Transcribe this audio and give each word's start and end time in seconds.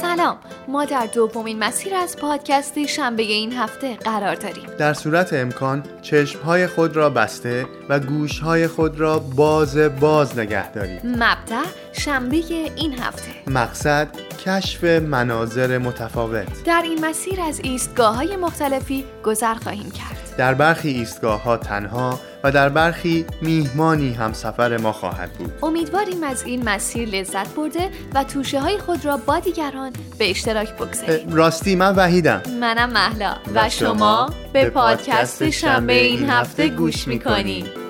سلام 0.00 0.36
ما 0.68 0.84
در 0.84 1.06
دومین 1.06 1.58
مسیر 1.58 1.94
از 1.94 2.16
پادکست 2.16 2.86
شنبه 2.86 3.22
این 3.22 3.52
هفته 3.52 3.96
قرار 3.96 4.34
داریم. 4.34 4.64
در 4.78 4.94
صورت 4.94 5.32
امکان 5.32 5.82
چشمهای 6.02 6.66
خود 6.66 6.96
را 6.96 7.10
بسته 7.10 7.66
و 7.88 8.00
گوشهای 8.00 8.66
خود 8.66 9.00
را 9.00 9.18
باز 9.18 9.76
باز 9.76 10.38
نگه 10.38 10.72
دارید 10.72 11.06
مبدع 11.06 11.64
شنبه 11.92 12.36
این 12.76 12.98
هفته. 12.98 13.50
مقصد 13.50 14.08
کشف 14.36 14.84
مناظر 14.84 15.78
متفاوت. 15.78 16.64
در 16.64 16.82
این 16.84 17.04
مسیر 17.04 17.40
از 17.40 17.60
ایستگاه 17.62 18.16
های 18.16 18.36
مختلفی 18.36 19.04
گذر 19.24 19.54
خواهیم 19.54 19.90
کرد. 19.90 20.34
در 20.38 20.54
برخی 20.54 20.88
ایستگاه 20.88 21.42
ها 21.42 21.56
تنها 21.56 22.20
و 22.44 22.52
در 22.52 22.68
برخی 22.68 23.26
میهمانی 23.42 24.12
هم 24.12 24.32
سفر 24.32 24.76
ما 24.76 24.92
خواهد 24.92 25.32
بود. 25.32 25.52
امیدواریم 25.62 26.22
از 26.22 26.42
این 26.44 26.68
مسیر 26.68 27.08
لذت 27.08 27.54
برده 27.54 27.90
و 28.14 28.24
توشه 28.24 28.60
های 28.60 28.78
خود 28.78 29.04
را 29.04 29.16
با 29.16 29.38
دیگران 29.38 29.92
به 30.18 30.30
اشتراک 30.30 30.76
بگذارید 30.76 31.32
راستی 31.32 31.76
من 31.76 31.94
وحیدم. 31.96 32.42
منم 32.60 32.90
محلا 32.90 33.34
و 33.54 33.68
شما 33.68 34.30
به 34.52 34.70
پادکست 34.70 35.50
شنبه 35.50 35.92
این 35.92 36.30
هفته 36.30 36.68
گوش 36.68 37.08
می‌کنید 37.08 37.83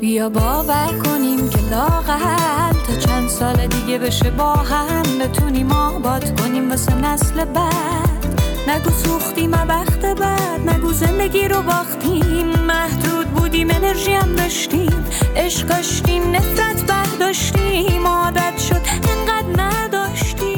بیا 0.00 0.28
باور 0.28 0.98
کنیم 1.04 1.48
که 1.48 1.58
لاغل 1.70 2.72
تا 2.86 2.96
چند 3.06 3.28
سال 3.28 3.66
دیگه 3.66 3.98
بشه 3.98 4.30
با 4.30 4.52
هم. 4.52 5.02
بتونیم 5.18 5.72
آباد 5.72 6.40
کنیم 6.40 6.70
واسه 6.70 6.94
نسل 6.94 7.44
بعد. 7.44 8.36
نگو 8.68 8.90
سوختیم 8.90 9.50
بخت 9.50 10.00
بعد. 10.00 10.68
نگو 10.68 10.92
زندگی 10.92 11.48
رو 11.48 11.62
باختیم. 11.62 12.46
محدود 12.46 13.26
بودیم 13.26 13.70
انرژی 13.70 14.12
هم 14.12 14.34
داشتیم. 14.34 15.04
عشق 15.36 15.66
داشتیم 15.66 16.30
نفرت 16.30 16.86
برداشتیم. 16.86 18.06
عادت 18.06 18.58
شد 18.58 18.80
انقدر 19.10 19.62
نداشتیم. 19.62 20.48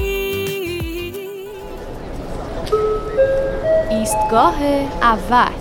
ایستگاه 3.90 4.56
اول. 5.02 5.52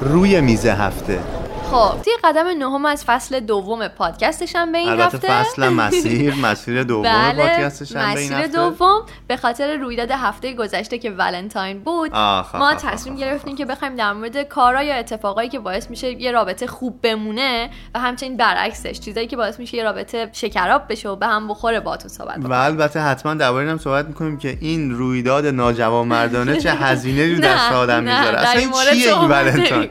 روی 0.00 0.40
میز 0.40 0.66
هفته. 0.66 1.43
خب 1.70 2.02
توی 2.02 2.12
قدم 2.24 2.46
نهم 2.46 2.86
از 2.86 3.04
فصل 3.04 3.40
دوم 3.40 3.88
پادکستشم 3.88 4.72
به 4.72 4.78
این 4.78 4.88
البته 4.88 5.04
هفته. 5.04 5.28
فصل 5.28 5.68
مسیر 5.68 6.34
مسیر 6.46 6.82
دوم 6.82 7.02
بله 7.02 7.42
پادکست 7.42 7.84
شنبه 7.84 8.08
این 8.08 8.16
مسیر 8.16 8.32
هفته. 8.32 8.48
دوم 8.48 9.02
به 9.28 9.36
خاطر 9.36 9.76
رویداد 9.76 10.10
هفته 10.10 10.52
گذشته 10.54 10.98
که 10.98 11.10
ولنتاین 11.10 11.80
بود. 11.80 12.10
آخ، 12.12 12.46
آخ، 12.46 12.54
ما 12.54 12.70
آخ، 12.72 12.82
تصمیم 12.82 13.14
آخ، 13.14 13.20
گرفتیم 13.20 13.56
که 13.56 13.64
بخوایم 13.64 13.96
در 13.96 14.12
مورد 14.12 14.42
کارا 14.42 14.82
یا 14.82 14.94
اتفاقایی 14.94 15.48
که 15.48 15.58
باعث 15.58 15.90
میشه 15.90 16.22
یه 16.22 16.32
رابطه 16.32 16.66
خوب 16.66 17.00
بمونه 17.02 17.70
و 17.94 18.00
همچنین 18.00 18.36
برعکسش 18.36 19.00
چیزایی 19.00 19.26
که 19.26 19.36
باعث 19.36 19.58
میشه 19.58 19.76
یه 19.76 19.84
رابطه 19.84 20.28
شکراب 20.32 20.82
بشه 20.88 21.08
و 21.08 21.16
به 21.16 21.26
هم 21.26 21.48
بخوره 21.48 21.80
باهاتون 21.80 22.08
صحبت 22.08 22.38
و 22.42 22.52
البته 22.52 23.00
حتما 23.00 23.34
درباره 23.34 23.62
این 23.62 23.70
هم 23.70 23.78
صحبت 23.78 24.06
می‌کنیم 24.06 24.38
که 24.38 24.58
این 24.60 24.90
رویداد 24.90 25.46
ناجوانمردانه 25.46 26.60
چه 26.60 26.70
هزینه 26.84 27.34
رو 27.34 27.40
دست 27.40 27.72
آدم 27.72 28.02
می‌ذاره. 28.02 28.38
اصلا 28.38 28.60
این 28.60 28.74
این 28.74 29.02
چیه 29.02 29.20
این 29.20 29.28
ولنتاین. 29.28 29.88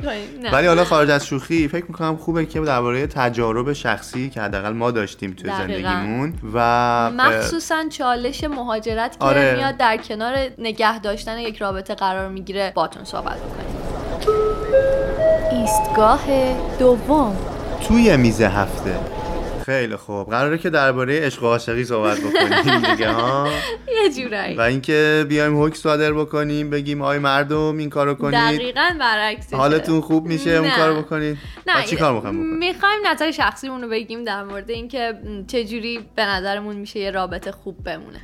ولی 0.52 0.68
حالا 0.68 0.86
خارج 0.86 1.10
از 1.10 1.26
شوخی 1.26 1.63
فکر 1.68 1.86
می‌کنم 1.88 2.18
خوبه 2.18 2.46
که 2.46 2.60
درباره 2.60 3.08
تجارب 3.08 3.74
شخصی 3.74 4.30
که 4.30 4.42
حداقل 4.42 4.74
ما 4.74 4.92
داشتیم 4.92 5.34
توی 5.34 5.50
دقیقاً. 5.50 5.90
زندگیمون 5.90 6.34
و 6.54 7.12
مخصوصا 7.12 7.84
چالش 7.90 8.44
مهاجرت 8.44 9.20
که 9.20 9.26
آره. 9.26 9.56
میاد 9.56 9.78
در 9.78 9.98
کنار 9.98 10.36
نگه 10.58 11.00
داشتن 11.00 11.40
یک 11.40 11.58
رابطه 11.58 11.96
قرار 11.96 12.30
می‌گیره 12.30 12.72
باتون 12.76 13.04
صحبت 13.04 13.38
بکنیم 13.38 13.74
ایستگاه 15.52 16.22
دوم 16.80 17.38
توی 17.88 18.18
میز 18.18 18.42
هفته 18.42 19.23
خیلی 19.66 19.96
خوب. 19.96 20.30
قراره 20.30 20.58
که 20.58 20.70
درباره 20.70 21.20
عشق 21.20 21.44
و 21.44 21.48
عاشقی 21.48 21.84
صحبت 21.84 22.18
بکنیم 22.20 22.80
دیگه 22.92 23.12
ها؟ 23.12 23.48
یه 24.04 24.10
جورایی. 24.10 24.56
و 24.56 24.62
اینکه 24.62 25.26
بیایم 25.30 25.64
حکم 25.64 25.76
صادر 25.76 26.14
بکنیم 26.14 26.70
بگیم 26.70 27.02
آی 27.02 27.20
مردم 27.20 27.78
این 27.78 27.90
کارو 27.90 28.16
کنید. 28.16 28.34
دقیقا 28.34 28.96
برعکسشه. 29.00 29.56
حالتون 29.56 30.02
خوب 30.02 30.26
میشه 30.26 30.50
اون 30.50 30.68
نه. 30.68 30.76
کارو 30.76 31.02
بکنید؟ 31.02 31.38
و 31.68 31.82
چی 31.86 31.96
کار 31.96 32.14
می‌خوایم 32.14 32.36
بکنیم؟ 32.36 32.58
می‌خوایم 32.58 33.02
نظر 33.08 33.32
شخصیمون 33.32 33.82
رو 33.82 33.90
بگیم 33.90 34.24
در 34.24 34.44
مورد 34.44 34.70
اینکه 34.70 35.14
م، 35.26 35.46
چجوری 35.46 36.00
به 36.16 36.26
نظرمون 36.26 36.76
میشه 36.76 37.00
یه 37.00 37.12
رابطه 37.12 37.52
خوب 37.52 37.84
بمونه. 37.84 38.22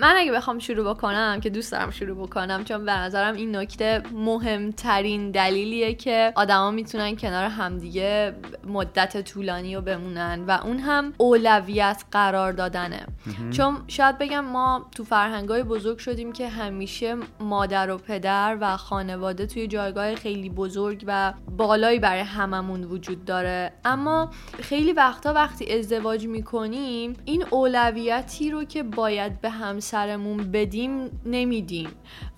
من 0.00 0.14
اگه 0.16 0.32
بخوام 0.32 0.58
شروع 0.58 0.94
بکنم 0.94 1.40
که 1.40 1.50
دوست 1.50 1.72
دارم 1.72 1.90
شروع 1.90 2.26
بکنم 2.26 2.64
چون 2.64 2.84
به 2.84 2.92
نظرم 2.92 3.34
این 3.34 3.56
نکته 3.56 4.02
مهمترین 4.14 5.30
دلیلیه 5.30 5.94
که 5.94 6.32
آدما 6.36 6.70
می‌تونن 6.70 7.16
کنار 7.16 7.44
همدیگه 7.44 8.32
مدت 8.66 9.24
طولانی 9.24 9.76
رو 9.76 9.82
بمونن. 9.82 10.29
و 10.38 10.50
اون 10.64 10.78
هم 10.78 11.12
اولویت 11.18 12.04
قرار 12.10 12.52
دادنه. 12.52 13.06
چون 13.50 13.76
شاید 13.86 14.18
بگم 14.18 14.44
ما 14.44 14.86
تو 14.94 15.04
فرهنگای 15.04 15.62
بزرگ 15.62 15.98
شدیم 15.98 16.32
که 16.32 16.48
همیشه 16.48 17.16
مادر 17.40 17.90
و 17.90 17.98
پدر 17.98 18.58
و 18.60 18.76
خانواده 18.76 19.46
توی 19.46 19.66
جایگاه 19.66 20.14
خیلی 20.14 20.50
بزرگ 20.50 21.04
و 21.06 21.32
بالایی 21.56 21.98
برای 21.98 22.20
هممون 22.20 22.84
وجود 22.84 23.24
داره. 23.24 23.72
اما 23.84 24.30
خیلی 24.60 24.92
وقتا 24.92 25.32
وقتی 25.32 25.72
ازدواج 25.78 26.26
می‌کنیم 26.26 27.16
این 27.24 27.44
اولویتی 27.50 28.50
رو 28.50 28.64
که 28.64 28.82
باید 28.82 29.40
به 29.40 29.50
همسرمون 29.50 30.36
بدیم 30.36 31.20
نمیدیم. 31.26 31.88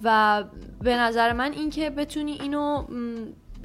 و 0.02 0.44
به 0.80 0.96
نظر 0.96 1.32
من 1.32 1.52
اینکه 1.52 1.90
بتونی 1.90 2.32
اینو 2.32 2.84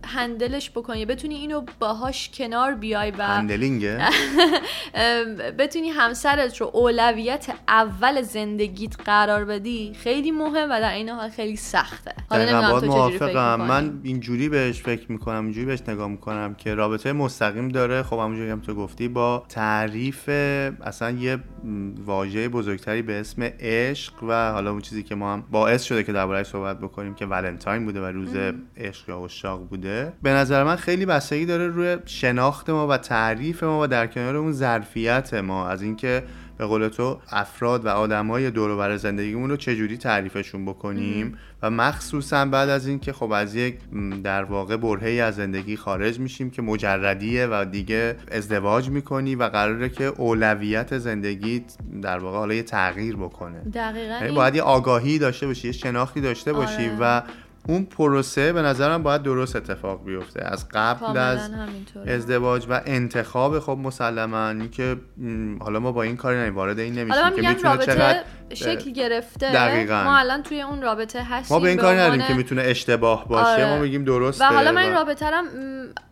هندلش 0.05 0.69
بکنی. 0.69 1.05
بتونی 1.05 1.35
اینو 1.35 1.61
باهاش 1.79 2.29
کنار 2.33 2.73
بیای 2.73 3.11
و 3.11 3.27
هندلینگه 3.27 3.99
بتونی 5.59 5.89
همسرت 5.89 6.57
رو 6.57 6.71
اولویت 6.73 7.47
اول 7.67 8.21
زندگیت 8.21 9.01
قرار 9.05 9.45
بدی 9.45 9.93
خیلی 9.93 10.31
مهم 10.31 10.67
و 10.71 10.79
در 10.79 10.93
این 10.93 11.09
حال 11.09 11.29
خیلی 11.29 11.55
سخته. 11.55 12.13
حالا 12.29 12.79
موافقم. 12.81 13.61
من 13.67 13.99
اینجوری 14.03 14.49
بهش 14.49 14.81
فکر 14.81 15.11
می‌کنم 15.11 15.43
اینجوری 15.43 15.65
بهش 15.65 15.79
نگاه 15.87 16.07
می‌کنم 16.07 16.55
که 16.55 16.75
رابطه 16.75 17.13
مستقیم 17.13 17.69
داره. 17.69 18.03
خب 18.03 18.17
همونجوری 18.19 18.49
هم 18.49 18.59
تو 18.59 18.75
گفتی 18.75 19.07
با 19.07 19.45
تعریف 19.49 20.29
اصلا 20.29 21.11
یه 21.11 21.37
واژه 22.05 22.49
بزرگتری 22.49 23.01
به 23.01 23.19
اسم 23.19 23.43
عشق 23.59 24.13
و 24.23 24.51
حالا 24.51 24.71
اون 24.71 24.81
چیزی 24.81 25.03
که 25.03 25.15
ما 25.15 25.33
هم 25.33 25.43
باعث 25.51 25.83
شده 25.83 26.03
که 26.03 26.13
دربارهش 26.13 26.47
صحبت 26.47 26.79
بکنیم 26.79 27.13
که 27.15 27.25
ولنتاین 27.25 27.85
بوده 27.85 28.01
و 28.01 28.05
روز 28.05 28.35
عشق 28.77 29.09
یا 29.09 29.25
عشاق 29.25 29.67
بوده. 29.69 29.86
به 30.23 30.29
نظر 30.29 30.63
من 30.63 30.75
خیلی 30.75 31.05
بستگی 31.05 31.45
داره 31.45 31.67
روی 31.67 31.97
شناخت 32.05 32.69
ما 32.69 32.87
و 32.87 32.97
تعریف 32.97 33.63
ما 33.63 33.81
و 33.81 33.87
در 33.87 34.07
کنار 34.07 34.35
اون 34.35 34.51
ظرفیت 34.51 35.33
ما. 35.33 35.67
از 35.67 35.81
اینکه 35.81 36.23
به 36.57 36.65
قول 36.65 36.87
تو 36.87 37.19
افراد 37.31 37.85
و 37.85 37.89
آدمای 37.89 38.51
دور 38.51 38.93
و 38.93 38.97
زندگیمون 38.97 39.49
رو 39.49 39.57
چجوری 39.57 39.97
تعریفشون 39.97 40.65
بکنیم. 40.65 41.37
و 41.61 41.69
مخصوصا 41.69 42.45
بعد 42.45 42.69
از 42.69 42.87
اینکه 42.87 43.13
خب 43.13 43.31
از 43.31 43.55
یک 43.55 43.75
در 44.23 44.43
واقع 44.43 44.77
برهه‌ای 44.77 45.21
از 45.21 45.35
زندگی 45.35 45.77
خارج 45.77 46.19
میشیم 46.19 46.49
که 46.49 46.61
مجردیه 46.61 47.47
و 47.51 47.65
دیگه 47.71 48.15
ازدواج 48.31 48.89
می‌کنی 48.89 49.35
و 49.35 49.43
قراره 49.43 49.89
که 49.89 50.03
اولویت 50.03 50.97
زندگیت 50.97 51.63
در 52.01 52.19
واقع 52.19 52.37
حالا 52.37 52.53
یه 52.53 52.63
تغییر 52.63 53.15
بکنه. 53.15 53.59
دقیقا 53.73 54.17
یعنی 54.21 54.35
باید 54.35 54.55
یه 54.55 54.61
آگاهی 54.61 55.19
داشته 55.19 55.47
باشی 55.47 55.67
یه 55.67 55.71
شناختی 55.71 56.21
داشته 56.21 56.53
باشی 56.53 56.89
آره. 56.89 56.97
و 56.99 57.21
اون 57.67 57.85
پروسه 57.85 58.53
به 58.53 58.61
نظرم 58.61 59.03
باید 59.03 59.23
درست 59.23 59.55
اتفاق 59.55 60.05
بیفته 60.05 60.45
از 60.45 60.67
قبل 60.73 61.17
از. 61.17 61.51
ازدواج 62.07 62.65
و 62.69 62.81
انتخاب 62.85 63.59
خب 63.59 63.77
مسلما 63.83 64.49
اینکه 64.49 64.95
م، 65.17 65.57
حالا 65.63 65.79
ما 65.79 65.91
با 65.91 66.03
این 66.03 66.17
کاری 66.17 66.37
نمی 66.37 66.49
وارد 66.49 66.79
این 66.79 66.93
نمیشیم 66.93 67.29
که 67.29 67.49
می‌تونه 67.49 67.61
رابطه 67.61 67.85
چقدر 67.85 68.23
شکل 68.53 68.91
گرفته 68.91 69.51
دقیقاً. 69.51 70.03
ما 70.03 70.17
الان 70.17 70.43
توی 70.43 70.61
اون 70.61 70.81
رابطه 70.81 71.23
هستیم 71.23 71.57
ما 71.57 71.63
به 71.63 71.69
این 71.69 71.77
کاری 71.77 71.97
نداریم 71.97 72.27
که 72.27 72.33
می‌تونه 72.33 72.61
اشتباه 72.61 73.27
باشه 73.27 73.49
آره. 73.49 73.69
ما 73.69 73.77
میگیم 73.77 74.03
درسته 74.03 74.45
و 74.45 74.47
حالا 74.53 74.71
من 74.71 74.81
این 74.81 74.93
رابطه 74.93 75.29
رو 75.29 75.41
م، 75.41 75.47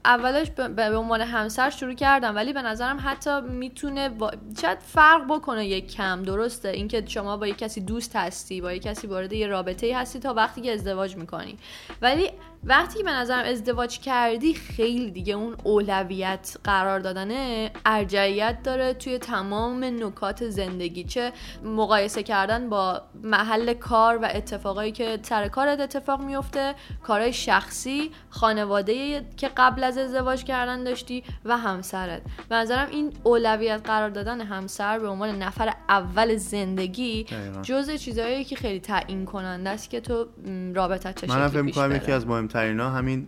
اولش 0.05 0.49
به 0.49 0.67
به 0.67 0.97
عنوان 0.97 1.21
همسر 1.21 1.69
شروع 1.69 1.93
کردم 1.93 2.35
ولی 2.35 2.53
به 2.53 2.61
نظرم 2.61 2.99
حتی 3.05 3.41
می‌تونه 3.41 4.09
با... 4.09 4.31
شاید 4.61 4.77
فرق 4.79 5.25
بکنه 5.29 5.65
یک 5.65 5.95
کم 5.95 6.23
درسته 6.23 6.69
اینکه 6.69 7.03
شما 7.07 7.37
با 7.37 7.47
یک 7.47 7.57
کسی 7.57 7.81
دوست 7.81 8.15
هستی 8.15 8.61
با 8.61 8.73
یک 8.73 8.83
کسی 8.83 9.07
وارد 9.07 9.33
یه 9.33 9.47
رابطه 9.47 9.87
ای 9.87 9.93
هستی 9.93 10.19
تا 10.19 10.33
وقتی 10.33 10.61
که 10.61 10.73
ازدواج 10.73 11.15
می‌کنی 11.15 11.57
ولی 12.01 12.31
وقتی 12.67 12.97
که 12.97 13.03
به 13.03 13.11
نظرم 13.11 13.45
ازدواج 13.45 13.99
کردی 13.99 14.53
خیلی 14.53 15.11
دیگه 15.11 15.33
اون 15.33 15.55
اولویت 15.63 16.57
قرار 16.63 16.99
دادنه 16.99 17.71
ارجعیت 17.85 18.63
داره 18.63 18.93
توی 18.93 19.17
تمام 19.17 19.83
نکات 19.83 20.49
زندگی 20.49 21.03
چه 21.03 21.31
مقایسه 21.63 22.23
کردن 22.23 22.69
با 22.69 23.01
محل 23.23 23.73
کار 23.73 24.17
و 24.17 24.29
اتفاقایی 24.33 24.91
که 24.91 25.19
سر 25.21 25.47
کارت 25.47 25.79
اتفاق 25.79 26.21
میفته 26.21 26.75
کارهای 27.03 27.33
شخصی 27.33 28.11
خانواده 28.29 29.25
که 29.37 29.49
قبل 29.57 29.83
از 29.83 29.97
ازدواج 29.97 30.43
کردن 30.43 30.83
داشتی 30.83 31.23
و 31.45 31.57
همسرت 31.57 32.21
به 32.49 32.55
نظرم 32.55 32.87
این 32.91 33.13
اولویت 33.23 33.81
قرار 33.85 34.09
دادن 34.09 34.41
همسر 34.41 34.99
به 34.99 35.07
عنوان 35.07 35.29
نفر 35.43 35.73
اول 35.89 36.35
زندگی. 36.35 37.25
جزء 37.61 37.97
چیزهایی 37.97 38.43
که 38.43 38.55
خیلی 38.55 38.79
تعیین 38.79 39.25
کننده 39.25 39.69
است 39.69 39.89
که 39.89 39.99
تو 39.99 40.25
م، 40.47 40.73
رابطت 40.73 41.21
چه 41.21 41.27
شکلی 41.27 41.37
فکر 41.47 41.61
پیش. 41.61 41.75
یکی 42.03 42.11
از 42.11 42.27
مهمترین 42.27 42.54
مهمترینا 42.55 42.89
همین 42.89 43.25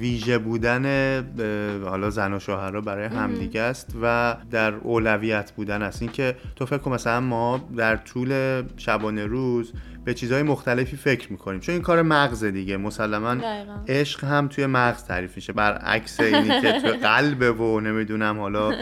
ویژه 0.00 0.38
بودن 0.38 0.84
حالا 1.84 2.10
زن 2.10 2.32
و 2.32 2.38
شوهر 2.38 2.80
برای 2.80 3.04
همدیگه 3.06 3.60
است 3.60 3.94
و 4.02 4.36
در 4.50 4.74
اولویت 4.74 5.52
بودن 5.52 5.82
است. 5.82 6.02
اینکه 6.02 6.36
تو 6.56 6.66
فکر 6.66 6.78
کن 6.78 6.92
مثلا 6.92 7.20
ما 7.20 7.68
در 7.76 7.96
طول 7.96 8.62
شبانه 8.76 9.26
روز 9.26 9.72
به 10.04 10.14
چیزهای 10.14 10.42
مختلفی 10.42 10.96
فکر 10.96 11.32
می‌کنیم. 11.32 11.60
چون 11.60 11.72
این 11.72 11.82
کار 11.82 12.02
مغز 12.02 12.44
دیگه. 12.44 12.76
مسلما 12.76 13.36
عشق 13.88 14.24
هم 14.24 14.48
توی 14.48 14.66
مغز 14.66 15.04
تعریف 15.04 15.36
میشه. 15.36 15.52
برعکس 15.52 16.20
اینی 16.20 16.60
که 16.60 16.80
توی 16.80 16.92
قلب 17.08 17.60
و 17.60 17.80
نمی‌دونم 17.80 18.38
حالا 18.38 18.72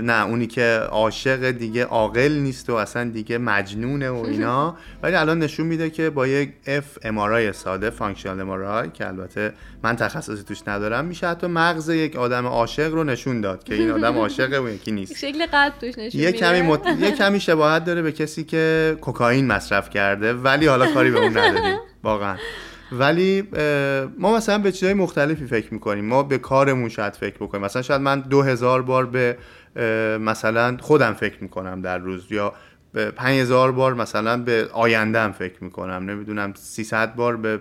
نه 0.00 0.26
اونی 0.26 0.46
که 0.46 0.80
عاشق 0.90 1.50
دیگه 1.50 1.84
عاقل 1.84 2.32
نیست 2.32 2.70
و 2.70 2.74
اصلا 2.74 3.10
دیگه 3.10 3.38
مجنونه 3.38 4.10
و 4.10 4.16
اینا. 4.16 4.76
ولی 5.02 5.16
الان 5.16 5.38
نشون 5.38 5.66
میده 5.66 5.90
که 5.90 6.10
با 6.10 6.26
یک 6.26 6.52
fMRI 6.66 7.52
ساده 7.52 7.90
functional 7.90 8.40
MRI 8.40 8.90
که 8.90 9.06
البته 9.08 9.52
من 9.82 9.96
تخصصی 9.96 10.42
توش 10.42 10.58
ندارم 10.66 11.04
میشه 11.04 11.28
حتی 11.28 11.46
مغز 11.46 11.88
یک 11.88 12.16
آدم 12.16 12.46
عاشق 12.46 12.94
رو 12.94 13.04
نشون 13.04 13.40
داد 13.40 13.64
که 13.64 13.74
این 13.74 13.90
آدم 13.90 14.18
عاشقه 14.18 14.58
و 14.58 14.68
یکی 14.68 14.92
نیست. 14.92 15.16
شکل 15.16 15.46
قلب 15.46 15.72
توش 15.80 15.98
نشون 15.98 16.20
یه 16.20 16.32
کمی 16.32 16.62
مت... 16.62 16.86
یه 17.00 17.10
کمی 17.10 17.40
شباهت 17.40 17.84
داره 17.84 18.02
به 18.02 18.12
کسی 18.12 18.44
که 18.44 18.96
کوکائین 19.00 19.46
مصرف 19.46 19.90
کرده 19.90 20.32
ولی 20.32 20.66
حالا 20.66 20.92
کاری 20.92 21.10
به 21.10 21.18
اون 21.18 21.38
نداریم. 21.38 21.78
واقعا. 22.02 22.36
ولی 22.92 23.48
ما 24.18 24.36
مثلا 24.36 24.58
به 24.58 24.72
چیزهای 24.72 24.94
مختلفی 24.94 25.46
فکر 25.46 25.74
می‌کنیم. 25.74 26.04
ما 26.04 26.22
به 26.22 26.38
کارمون 26.38 26.88
شاید 26.88 27.12
فکر 27.12 27.36
بکنیم. 27.36 27.64
مثلا 27.64 27.82
شاید 27.82 28.00
من 28.00 28.20
دو 28.20 28.42
هزار 28.42 28.82
بار 28.82 29.06
به 29.06 29.36
مثلا 30.20 30.76
خودم 30.80 31.12
فکر 31.12 31.36
می‌کنم 31.40 31.82
در 31.82 31.98
روز 31.98 32.32
یا 32.32 32.52
به 32.92 33.10
پنج 33.10 33.40
هزار 33.40 33.72
بار 33.72 33.94
مثلا 33.94 34.36
به 34.36 34.68
آیندهم 34.72 35.32
فکر 35.32 35.64
می‌کنم. 35.64 36.10
نمی‌دونم 36.10 36.52
300 36.56 37.14
بار 37.14 37.36
به 37.36 37.60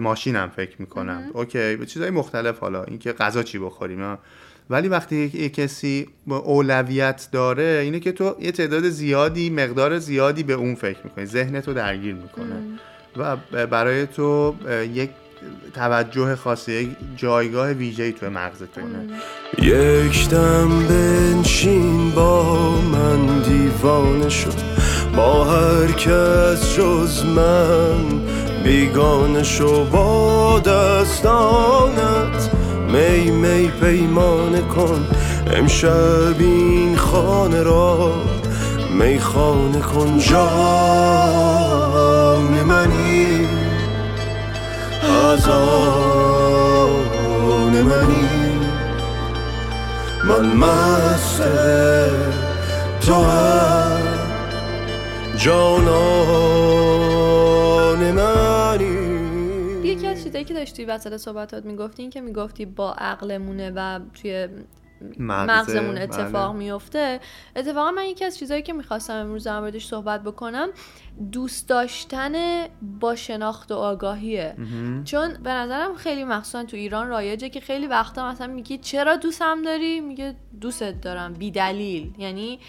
ماشینم 0.00 0.52
فکر 0.56 0.76
می‌کنم. 0.78 1.22
اوکی 1.34 1.76
به 1.76 1.86
چیزهای 1.86 2.10
مختلف 2.10 2.58
حالا 2.58 2.84
اینکه 2.84 3.12
غذا 3.12 3.42
چی 3.42 3.58
بخوریم 3.58 4.18
ولی 4.70 4.88
وقتی 4.88 5.16
یک 5.16 5.54
کسی 5.54 6.06
اولویت 6.26 7.28
داره 7.32 7.80
اینه 7.84 8.00
که 8.00 8.12
تو 8.12 8.36
یه 8.40 8.52
تعداد 8.52 8.88
زیادی 8.88 9.50
مقدار 9.50 9.98
زیادی 9.98 10.42
به 10.42 10.52
اون 10.52 10.74
فکر 10.74 10.98
می‌کنی. 11.04 11.26
ذهنتو 11.26 11.74
درگیر 11.74 12.14
می‌کنه. 12.14 12.56
و 13.16 13.36
برای 13.66 14.06
تو 14.06 14.54
یک 14.94 15.10
توجه 15.74 16.36
خاصی 16.36 16.72
یک 16.72 16.88
جایگاه 17.16 17.70
ویژه‌ای 17.72 18.12
تو 18.12 18.30
مغزت 18.30 18.78
یک 19.58 20.28
دم 20.28 20.86
بنشین 20.88 22.10
با 22.10 22.70
من 22.80 23.42
دیوانه 23.42 24.28
شد 24.28 24.54
با 25.16 25.44
هر 25.44 25.92
کس 25.92 26.76
جز 26.76 27.24
من 27.24 28.20
بیگانه 28.64 29.42
شو 29.42 29.84
با 29.84 30.58
دستانت. 30.58 32.50
می 32.92 33.30
می 33.30 33.68
پیمانه 33.68 34.60
کن. 34.60 35.06
امشب 35.56 36.34
این 36.38 36.96
خانه 36.96 37.62
را 37.62 38.12
می 38.98 39.20
خانه 39.20 39.80
کن. 39.80 40.18
جان 40.18 40.42
منی. 42.64 43.48
از 45.24 45.48
آن 45.48 46.92
منی. 47.82 48.28
من 50.24 50.46
مست 50.56 51.42
تو 53.00 53.14
هم 53.14 54.02
جانان 55.36 56.77
چیزایی 60.38 60.48
که 60.48 60.54
داشتی 60.54 60.84
وسط 60.84 61.16
صحبتات 61.16 61.64
می‌گفتی 61.64 62.02
این 62.02 62.10
که 62.10 62.20
می‌گفتی 62.20 62.66
با 62.66 62.92
عقلمونه 62.92 63.72
و 63.76 64.00
توی 64.14 64.48
مغزمون 65.18 65.98
اتفاق 65.98 66.50
بله. 66.50 66.58
میفته. 66.58 67.20
اتفاقا 67.56 67.90
من 67.90 68.04
یکی 68.04 68.24
از 68.24 68.38
چیزهایی 68.38 68.62
که 68.62 68.72
می‌خواستم 68.72 69.14
امروز 69.14 69.44
در 69.44 69.60
موردش 69.60 69.86
صحبت 69.86 70.22
بکنم 70.22 70.68
دوست 71.32 71.68
داشتن 71.68 72.64
با 73.00 73.14
شناخت 73.14 73.72
و 73.72 73.74
آگاهیه. 73.74 74.54
چون 75.04 75.34
به 75.42 75.50
نظرم 75.50 75.94
خیلی 75.94 76.24
مخصوصا 76.24 76.64
تو 76.64 76.76
ایران 76.76 77.08
رایجه 77.08 77.48
که 77.48 77.60
خیلی 77.60 77.86
وقتا 77.86 78.30
مثلا 78.30 78.46
میگی 78.46 78.78
چرا 78.78 79.16
دوستم 79.16 79.62
داری؟ 79.62 80.00
میگه 80.00 80.34
دوستت 80.60 81.00
دارم 81.00 81.32
بی 81.32 81.50
دلیل 81.50 82.14
یعنی 82.18 82.60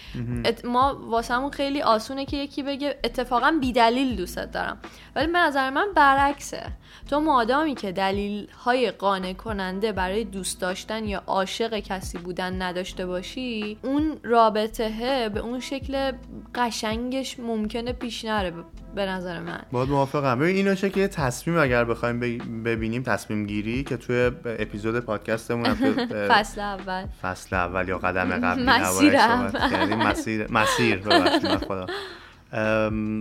ما 0.64 1.00
واسمون 1.04 1.50
خیلی 1.50 1.82
آسونه 1.82 2.24
که 2.24 2.36
یکی 2.36 2.62
بگه 2.62 2.98
اتفاقا 3.04 3.58
بی 3.60 3.72
دلیل 3.72 4.16
دوستت 4.16 4.50
دارم. 4.50 4.78
ولی 5.16 5.26
به 5.26 5.38
نظر 5.38 5.70
من 5.70 5.86
برعکسه. 5.96 6.66
تو 7.10 7.20
مادامی 7.20 7.74
که 7.74 7.92
دلیل 7.92 8.46
های 8.64 8.90
قانع 8.90 9.32
کننده 9.32 9.92
برای 9.92 10.24
دوست 10.24 10.60
داشتن 10.60 11.04
یا 11.04 11.22
عاشق 11.26 11.78
کسی 11.78 12.18
بودن 12.20 12.62
نداشته 12.62 13.06
باشی 13.06 13.78
اون 13.82 14.16
رابطه 14.22 15.28
به 15.34 15.40
اون 15.40 15.60
شکل 15.60 16.12
قشنگش 16.54 17.40
ممکنه 17.40 17.92
پیش 17.92 18.24
نره 18.24 18.52
به 18.94 19.06
نظر 19.06 19.40
من. 19.40 19.62
باید 19.72 19.88
موافقم. 19.88 20.38
ببین 20.38 20.56
اینو 20.56 20.74
که 20.74 21.08
تصمیم 21.08 21.58
اگر 21.58 21.84
بخوایم 21.84 22.20
ببینیم 22.64 23.02
تصمیم 23.02 23.46
گیری 23.46 23.84
که 23.84 23.96
توی 23.96 24.30
اپیزود 24.44 25.00
پادکستمون 25.00 25.74
فصل 26.30 26.60
اول. 26.60 27.06
فصل 27.22 27.56
اول 27.56 27.88
یا 27.88 27.98
قدم 27.98 28.30
قبلی 28.30 28.64
مسیر 28.64 29.16
مسیر 29.96 30.46
مسیر 30.50 31.00
خدا 31.56 31.86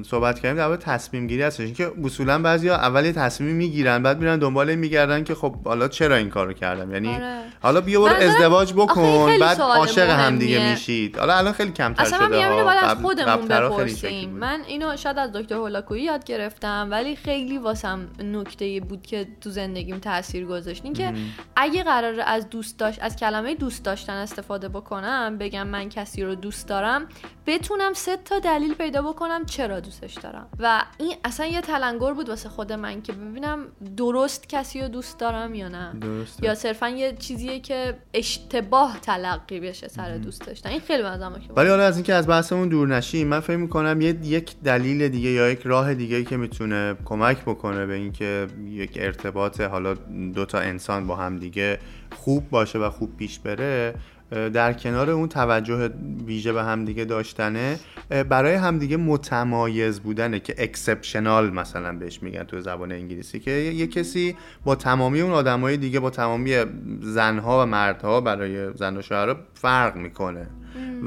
صحبت 0.06 0.40
کردیم 0.40 0.58
در 0.58 0.76
تصمیم 0.76 1.28
گیری 1.28 1.44
هستش. 1.44 1.60
اینکه 1.60 1.92
اصولا 2.04 2.40
بعضیا 2.40 2.76
اول 2.76 3.06
یه 3.06 3.12
تصمیم 3.12 3.56
می‌گیرن 3.56 4.04
بعد 4.04 4.20
میرن 4.20 4.40
دنبال 4.40 4.76
میگردن 4.76 5.24
که 5.24 5.36
خب 5.36 5.56
حالا 5.66 5.88
چرا 5.88 6.16
این 6.16 6.30
کارو 6.30 6.54
کردم؟ 6.54 6.94
یعنی 6.94 7.16
آره. 7.16 7.40
حالا 7.62 7.82
بیا 7.82 8.02
برو 8.02 8.16
ازدواج 8.16 8.74
بکن 8.74 9.40
بعد 9.40 9.62
عاشق 9.62 10.10
هم 10.10 10.40
دیگه 10.40 10.72
میشید. 10.72 11.18
حالا 11.18 11.38
الان 11.38 11.54
خیلی 11.54 11.72
کمتر 11.72 12.04
اصلا 12.04 12.28
شده 12.28 12.38
اصلا 12.38 12.64
باید 12.64 12.84
از 12.84 12.98
خودمون 12.98 13.48
بپرسیم. 13.48 14.30
من 14.30 14.62
اینو 14.68 14.98
شاید 14.98 15.18
از 15.18 15.32
دکتر 15.32 15.56
هولاکویی 15.56 16.04
یاد 16.04 16.24
گرفتم 16.24 16.88
ولی 16.92 17.16
خیلی 17.16 17.58
واسم 17.58 18.08
نکته 18.24 18.82
بود 18.90 19.02
که 19.02 19.28
تو 19.42 19.50
زندگیم 19.50 20.00
تاثیر 20.00 20.46
گذاشت. 20.46 20.82
اینکه 20.84 21.14
اگه 21.56 21.84
قرار 21.84 22.24
از 22.26 22.50
دوست 22.50 22.80
داشت 22.80 23.00
از 23.02 23.16
کلمه 23.16 23.56
دوست 23.56 23.86
داشتن 23.86 24.14
استفاده 24.14 24.70
بکنم 24.70 25.38
بگم 25.38 25.68
من 25.68 25.90
کسی 25.90 26.24
رو 26.24 26.36
دوست 26.36 26.68
دارم 26.68 27.08
بتونم 27.48 27.94
سه 27.94 28.18
تا 28.26 28.40
دلیل 28.40 28.74
پیدا 28.74 29.02
بکنم 29.02 29.19
چرا 29.46 29.80
دوستش 29.80 30.14
دارم؟ 30.14 30.48
و 30.60 30.82
این 30.98 31.16
اصلا 31.24 31.46
یه 31.46 31.62
تلنگر 31.62 32.14
بود 32.14 32.30
واسه 32.30 32.50
خود 32.50 32.74
من 32.74 33.02
که 33.02 33.14
ببینم 33.14 33.60
درست 33.98 34.50
کسی 34.50 34.82
رو 34.82 34.88
دوست 34.88 35.20
دارم 35.20 35.56
یا 35.56 35.68
نه. 35.68 35.94
درسته. 36.02 36.46
یا 36.46 36.56
صرفا 36.56 36.90
یه 36.90 37.16
چیزیه 37.20 37.60
که 37.60 37.98
اشتباه 38.14 39.00
تلقی 39.02 39.60
بشه 39.60 39.88
سر 39.88 40.18
دوست 40.18 40.48
داشتن 40.48 40.70
این 40.70 40.80
خیلی 40.80 41.04
بازم 41.04 41.42
ولی 41.56 41.70
حالا 41.70 41.84
از 41.84 41.98
اینکه 41.98 42.14
از 42.14 42.28
بحثمون 42.28 42.70
دور 42.70 42.88
نشیم 42.88 43.28
من 43.28 43.40
فکر 43.40 43.58
می‌کنم 43.58 44.02
یه 44.02 44.16
یک 44.24 44.56
دلیل 44.64 45.10
دیگه 45.10 45.30
یا 45.30 45.50
یک 45.50 45.62
راه 45.64 45.94
دیگه 45.94 46.24
که 46.24 46.38
می‌تونه 46.38 46.96
کمک 47.06 47.42
بکنه 47.42 47.86
به 47.86 47.94
اینکه 47.94 48.48
یک 48.66 48.92
ارتباط 48.96 49.62
حالا 49.62 49.94
دو 50.34 50.46
تا 50.46 50.60
انسان 50.60 51.08
با 51.08 51.16
هم 51.16 51.38
دیگه 51.38 51.80
خوب 52.16 52.50
باشه 52.50 52.80
و 52.80 52.90
خوب 52.90 53.18
پیش 53.18 53.40
بره 53.40 53.94
در 54.30 54.74
کنار 54.74 55.10
اون 55.10 55.30
توجه 55.30 55.90
ویژه 56.26 56.54
به 56.54 56.64
همدیگه 56.64 57.06
داشتنه. 57.06 57.80
برای 58.10 58.54
همدیگه 58.54 58.98
متمایز 58.98 60.00
بودنه 60.00 60.40
که 60.40 60.56
اکسپشنال 60.58 61.54
مثلا 61.54 61.94
بهش 61.94 62.24
میگن 62.24 62.44
تو 62.44 62.62
زبان 62.62 62.92
انگلیسی 62.92 63.40
که 63.40 63.52
یه 63.52 63.88
کسی 63.88 64.36
با 64.64 64.76
تمامی 64.76 65.22
اون 65.22 65.34
آدمای 65.34 65.78
دیگه 65.78 66.00
با 66.00 66.10
تمامی 66.10 66.56
زنها 67.02 67.64
و 67.64 67.66
مردها 67.66 68.22
برای 68.22 68.74
زن 68.74 68.98
و 68.98 69.02
شوهر 69.02 69.36
فرق 69.54 69.96
می‌کنه. 69.96 70.48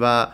و 0.01 0.27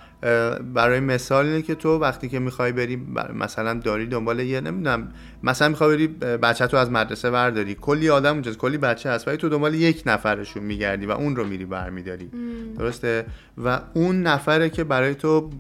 برای 0.75 1.01
مثال 1.01 1.47
اینه 1.47 1.63
که 1.63 1.75
تو 1.75 1.99
وقتی 1.99 2.29
که 2.29 2.39
می‌خوای 2.39 2.73
بری 2.73 3.07
مثلا 3.35 3.75
داری 3.75 4.07
دنبال 4.07 4.41
یه 4.41 4.61
نمی‌دونم 4.61 5.09
مثلا 5.43 5.69
می‌خوای 5.69 5.97
بری 5.97 6.07
بچه 6.37 6.67
تو 6.67 6.77
از 6.77 6.91
مدرسه 6.91 7.31
ورداری 7.31 7.75
کلی 7.75 8.11
آدم 8.11 8.33
اونجا 8.33 8.53
کلی 8.53 8.79
بچه 8.79 9.11
هست 9.11 9.29
ولی 9.29 9.37
تو 9.37 9.49
دنبال 9.49 9.75
یک 9.75 10.03
نفرشون 10.07 10.63
میگردی 10.63 11.07
و 11.07 11.11
اون 11.11 11.37
رو 11.37 11.45
میری 11.45 11.65
برمیداری. 11.65 12.31
درسته؟ 12.79 13.27
و 13.65 13.81
اون 13.95 14.23
نفره 14.23 14.71
که 14.71 14.85
برای 14.85 15.15
تو 15.15 15.51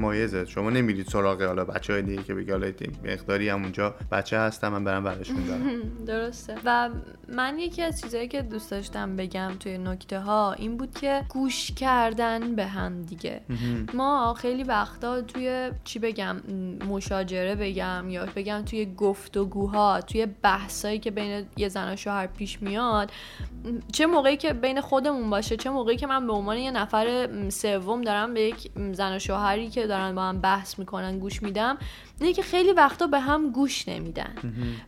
متمایزه 0.00 0.44
شما 0.44 0.70
نمیرید 0.70 1.06
سراغ 1.06 1.42
حالا 1.42 1.64
بچه 1.64 1.92
های 1.92 2.02
دیگه 2.02 2.22
که 2.22 2.34
بگی 2.34 2.50
حالا 2.50 2.72
مقداری 3.04 3.48
هم 3.48 3.62
اونجا 3.62 3.94
بچه 4.12 4.38
هستم 4.38 4.68
من 4.68 4.84
برم 4.84 5.04
برشون 5.04 5.44
دارم. 5.44 5.82
درسته. 6.06 6.54
و 6.64 6.90
من 7.28 7.58
یکی 7.58 7.82
از 7.82 8.00
چیزهایی 8.00 8.28
که 8.28 8.42
دوست 8.42 8.70
داشتم 8.70 9.16
بگم 9.16 9.52
توی 9.60 9.78
نکته 9.78 10.20
ها 10.20 10.52
این 10.52 10.76
بود 10.76 10.94
که 10.94 11.24
گوش 11.28 11.72
کردن 11.72 12.54
به 12.54 12.66
هم 12.66 13.02
دیگه. 13.02 13.40
ما 13.94 14.34
خیلی 14.34 14.62
وقتا 14.62 15.20
توی 15.22 15.70
چی 15.84 15.98
بگم 15.98 16.36
مشاجره 16.88 17.54
بگم 17.54 18.04
یا 18.10 18.26
بگم 18.36 18.62
توی 18.62 18.94
گفتگوها 18.96 20.00
توی 20.00 20.26
بحثایی 20.26 20.98
که 20.98 21.10
بین 21.10 21.46
یه 21.56 21.68
زن 21.68 21.92
و 21.92 21.96
شوهر 21.96 22.26
پیش 22.26 22.62
میاد 22.62 23.10
چه 23.92 24.06
موقعی 24.06 24.36
که 24.36 24.52
بین 24.52 24.80
خودمون 24.80 25.30
باشه 25.30 25.56
چه 25.56 25.70
موقعی 25.70 25.96
که 25.96 26.06
من 26.06 26.26
به 26.26 26.32
عنوان 26.32 26.58
یه 26.58 26.70
نفر 26.70 27.28
سوم 27.50 28.02
دارم 28.02 28.34
به 28.34 28.40
یک 28.40 28.70
زن 28.92 29.16
و 29.16 29.18
شوهری 29.18 29.68
که 29.68 29.86
دارن 29.86 30.14
با 30.14 30.22
هم 30.22 30.40
بحث 30.40 30.78
می‌کنن 30.78 31.18
گوش 31.18 31.42
میدم 31.42 31.78
اینه 32.20 32.32
که 32.32 32.42
خیلی 32.42 32.72
وقتا 32.72 33.06
به 33.06 33.20
هم 33.20 33.50
گوش 33.50 33.88
نمیدن. 33.88 34.34